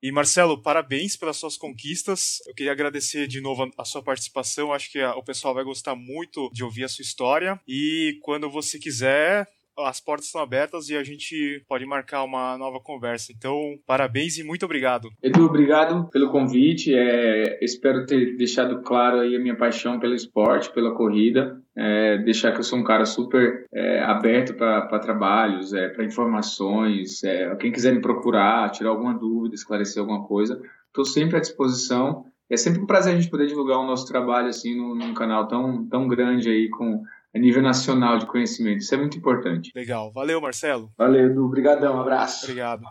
E 0.02 0.14
Marcelo, 0.14 0.62
parabéns 0.62 1.18
pelas 1.18 1.36
suas 1.36 1.58
conquistas. 1.58 2.38
Eu 2.48 2.56
queria 2.56 2.72
agradecer 2.72 3.28
de 3.28 3.42
novo 3.42 3.70
a 3.78 3.84
sua 3.84 4.02
participação. 4.02 4.72
Acho 4.72 4.90
que 4.90 5.04
o 5.04 5.24
pessoal 5.24 5.54
vai 5.54 5.66
gostar 5.66 5.94
muito 5.94 6.50
de 6.54 6.64
ouvir 6.64 6.86
a 6.86 6.88
sua 6.88 7.04
história. 7.04 7.60
E 7.68 8.18
quando 8.22 8.50
você 8.50 8.80
quiser, 8.80 9.46
as 9.86 10.00
portas 10.00 10.28
estão 10.28 10.42
abertas 10.42 10.90
e 10.90 10.96
a 10.96 11.04
gente 11.04 11.64
pode 11.68 11.86
marcar 11.86 12.24
uma 12.24 12.58
nova 12.58 12.80
conversa. 12.80 13.32
Então, 13.36 13.78
parabéns 13.86 14.38
e 14.38 14.44
muito 14.44 14.66
obrigado. 14.66 15.10
Edu, 15.22 15.46
obrigado 15.46 16.10
pelo 16.10 16.32
convite. 16.32 16.94
É, 16.94 17.64
espero 17.64 18.06
ter 18.06 18.36
deixado 18.36 18.82
claro 18.82 19.20
aí 19.20 19.36
a 19.36 19.40
minha 19.40 19.56
paixão 19.56 20.00
pelo 20.00 20.14
esporte, 20.16 20.72
pela 20.74 20.94
corrida. 20.94 21.62
É, 21.76 22.18
deixar 22.18 22.52
que 22.52 22.60
eu 22.60 22.64
sou 22.64 22.78
um 22.78 22.84
cara 22.84 23.06
super 23.06 23.66
é, 23.74 24.02
aberto 24.02 24.54
para 24.54 25.00
trabalhos, 25.00 25.74
é, 25.74 25.88
para 25.88 26.04
informações. 26.04 27.24
É, 27.24 27.56
quem 27.56 27.72
quiser 27.72 27.94
me 27.94 28.02
procurar, 28.02 28.70
tirar 28.72 28.90
alguma 28.90 29.14
dúvida, 29.14 29.56
esclarecer 29.56 30.02
alguma 30.02 30.26
coisa, 30.26 30.62
estou 30.88 31.06
sempre 31.06 31.38
à 31.38 31.40
disposição. 31.40 32.26
É 32.50 32.58
sempre 32.58 32.82
um 32.82 32.86
prazer 32.88 33.14
a 33.14 33.16
gente 33.16 33.30
poder 33.30 33.46
divulgar 33.46 33.78
o 33.78 33.86
nosso 33.86 34.08
trabalho 34.08 34.48
assim 34.48 34.76
num, 34.76 34.96
num 34.96 35.14
canal 35.14 35.48
tão, 35.48 35.86
tão 35.88 36.08
grande 36.08 36.50
aí 36.50 36.68
com 36.68 37.04
a 37.34 37.40
nível 37.40 37.62
nacional 37.62 38.18
de 38.18 38.26
conhecimento. 38.26 38.80
Isso 38.80 38.94
é 38.96 38.98
muito 38.98 39.18
importante. 39.18 39.72
Legal. 39.76 40.12
Valeu, 40.12 40.42
Marcelo. 40.42 40.92
Valeu, 40.98 41.28
Edu. 41.28 41.46
Obrigadão. 41.46 41.98
Um 41.98 42.02
abraço. 42.02 42.46
Obrigado. 42.46 42.84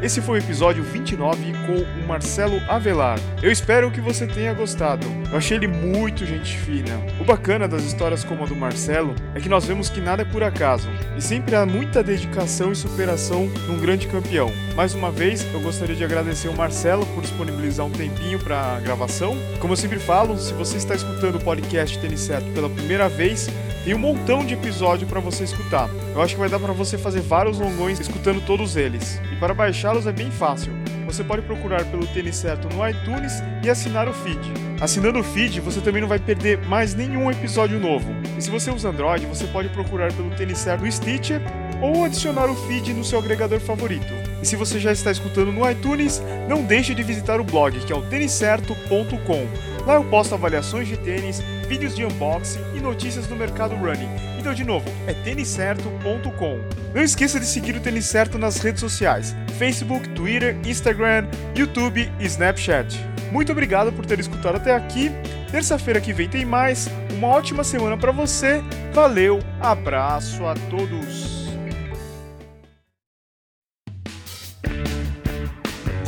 Esse 0.00 0.20
foi 0.20 0.38
o 0.38 0.42
episódio 0.42 0.84
29 0.84 1.52
com 1.66 1.72
o 2.00 2.06
Marcelo 2.06 2.62
Avelar. 2.68 3.18
Eu 3.42 3.50
espero 3.50 3.90
que 3.90 4.00
você 4.00 4.28
tenha 4.28 4.54
gostado. 4.54 5.04
Eu 5.28 5.36
achei 5.36 5.56
ele 5.56 5.66
muito 5.66 6.24
gente 6.24 6.56
fina. 6.56 6.94
O 7.20 7.24
bacana 7.24 7.66
das 7.66 7.82
histórias 7.82 8.22
como 8.22 8.44
a 8.44 8.46
do 8.46 8.54
Marcelo 8.54 9.12
é 9.34 9.40
que 9.40 9.48
nós 9.48 9.64
vemos 9.64 9.90
que 9.90 10.00
nada 10.00 10.22
é 10.22 10.24
por 10.24 10.44
acaso 10.44 10.88
e 11.16 11.20
sempre 11.20 11.56
há 11.56 11.66
muita 11.66 12.00
dedicação 12.00 12.70
e 12.70 12.76
superação 12.76 13.46
num 13.66 13.80
grande 13.80 14.06
campeão. 14.06 14.52
Mais 14.76 14.94
uma 14.94 15.10
vez, 15.10 15.44
eu 15.52 15.60
gostaria 15.60 15.96
de 15.96 16.04
agradecer 16.04 16.46
o 16.46 16.56
Marcelo 16.56 17.04
por 17.06 17.22
disponibilizar 17.22 17.84
um 17.84 17.90
tempinho 17.90 18.38
para 18.38 18.76
a 18.76 18.80
gravação. 18.80 19.36
Como 19.58 19.72
eu 19.72 19.76
sempre 19.76 19.98
falo, 19.98 20.38
se 20.38 20.52
você 20.52 20.76
está 20.76 20.94
escutando 20.94 21.38
o 21.38 21.40
podcast 21.40 21.98
Tênis 21.98 22.20
Certo 22.20 22.46
pela 22.52 22.70
primeira 22.70 23.08
vez, 23.08 23.48
tem 23.84 23.94
um 23.94 23.98
montão 23.98 24.44
de 24.44 24.54
episódio 24.54 25.06
para 25.06 25.20
você 25.20 25.44
escutar. 25.44 25.88
Eu 26.14 26.20
acho 26.20 26.34
que 26.34 26.40
vai 26.40 26.48
dar 26.48 26.58
para 26.58 26.72
você 26.72 26.98
fazer 26.98 27.20
vários 27.20 27.58
longões 27.58 27.98
escutando 28.00 28.44
todos 28.44 28.76
eles. 28.76 29.20
E 29.32 29.36
para 29.36 29.54
baixá-los 29.54 30.06
é 30.06 30.12
bem 30.12 30.30
fácil. 30.30 30.72
Você 31.06 31.24
pode 31.24 31.40
procurar 31.42 31.84
pelo 31.86 32.06
Tênis 32.06 32.36
Certo 32.36 32.68
no 32.74 32.86
iTunes 32.86 33.32
e 33.64 33.70
assinar 33.70 34.08
o 34.08 34.12
feed. 34.12 34.38
Assinando 34.78 35.20
o 35.20 35.24
feed, 35.24 35.58
você 35.60 35.80
também 35.80 36.02
não 36.02 36.08
vai 36.08 36.18
perder 36.18 36.58
mais 36.66 36.94
nenhum 36.94 37.30
episódio 37.30 37.80
novo. 37.80 38.14
E 38.36 38.42
se 38.42 38.50
você 38.50 38.70
usa 38.70 38.90
Android, 38.90 39.24
você 39.24 39.46
pode 39.46 39.70
procurar 39.70 40.12
pelo 40.12 40.30
Tênis 40.32 40.58
Certo 40.58 40.84
no 40.84 40.92
Stitcher 40.92 41.40
ou 41.80 42.04
adicionar 42.04 42.50
o 42.50 42.54
feed 42.54 42.92
no 42.92 43.04
seu 43.04 43.18
agregador 43.18 43.58
favorito. 43.58 44.12
E 44.42 44.46
se 44.46 44.54
você 44.54 44.78
já 44.78 44.92
está 44.92 45.10
escutando 45.10 45.50
no 45.50 45.68
iTunes, 45.68 46.22
não 46.46 46.62
deixe 46.62 46.94
de 46.94 47.02
visitar 47.02 47.40
o 47.40 47.44
blog 47.44 47.78
que 47.80 47.92
é 47.92 47.96
o 47.96 48.02
têniscerto.com 48.02 49.77
Lá 49.88 49.94
eu 49.94 50.04
posto 50.04 50.34
avaliações 50.34 50.86
de 50.86 50.98
tênis, 50.98 51.40
vídeos 51.66 51.96
de 51.96 52.04
unboxing 52.04 52.60
e 52.76 52.78
notícias 52.78 53.26
do 53.26 53.34
mercado 53.34 53.74
running. 53.74 54.10
Então, 54.38 54.52
de 54.52 54.62
novo, 54.62 54.84
é 55.06 55.14
têniscerto.com. 55.14 56.60
Não 56.94 57.02
esqueça 57.02 57.40
de 57.40 57.46
seguir 57.46 57.74
o 57.74 57.80
Tênis 57.80 58.04
Certo 58.04 58.36
nas 58.36 58.58
redes 58.58 58.80
sociais: 58.80 59.34
Facebook, 59.58 60.06
Twitter, 60.10 60.58
Instagram, 60.66 61.26
YouTube 61.56 62.12
e 62.20 62.26
Snapchat. 62.26 62.98
Muito 63.32 63.50
obrigado 63.50 63.90
por 63.90 64.04
ter 64.04 64.20
escutado 64.20 64.56
até 64.56 64.74
aqui. 64.74 65.10
Terça-feira 65.50 66.02
que 66.02 66.12
vem 66.12 66.28
tem 66.28 66.44
mais. 66.44 66.86
Uma 67.10 67.28
ótima 67.28 67.64
semana 67.64 67.96
para 67.96 68.12
você. 68.12 68.62
Valeu, 68.92 69.38
abraço 69.58 70.44
a 70.44 70.52
todos. 70.68 71.47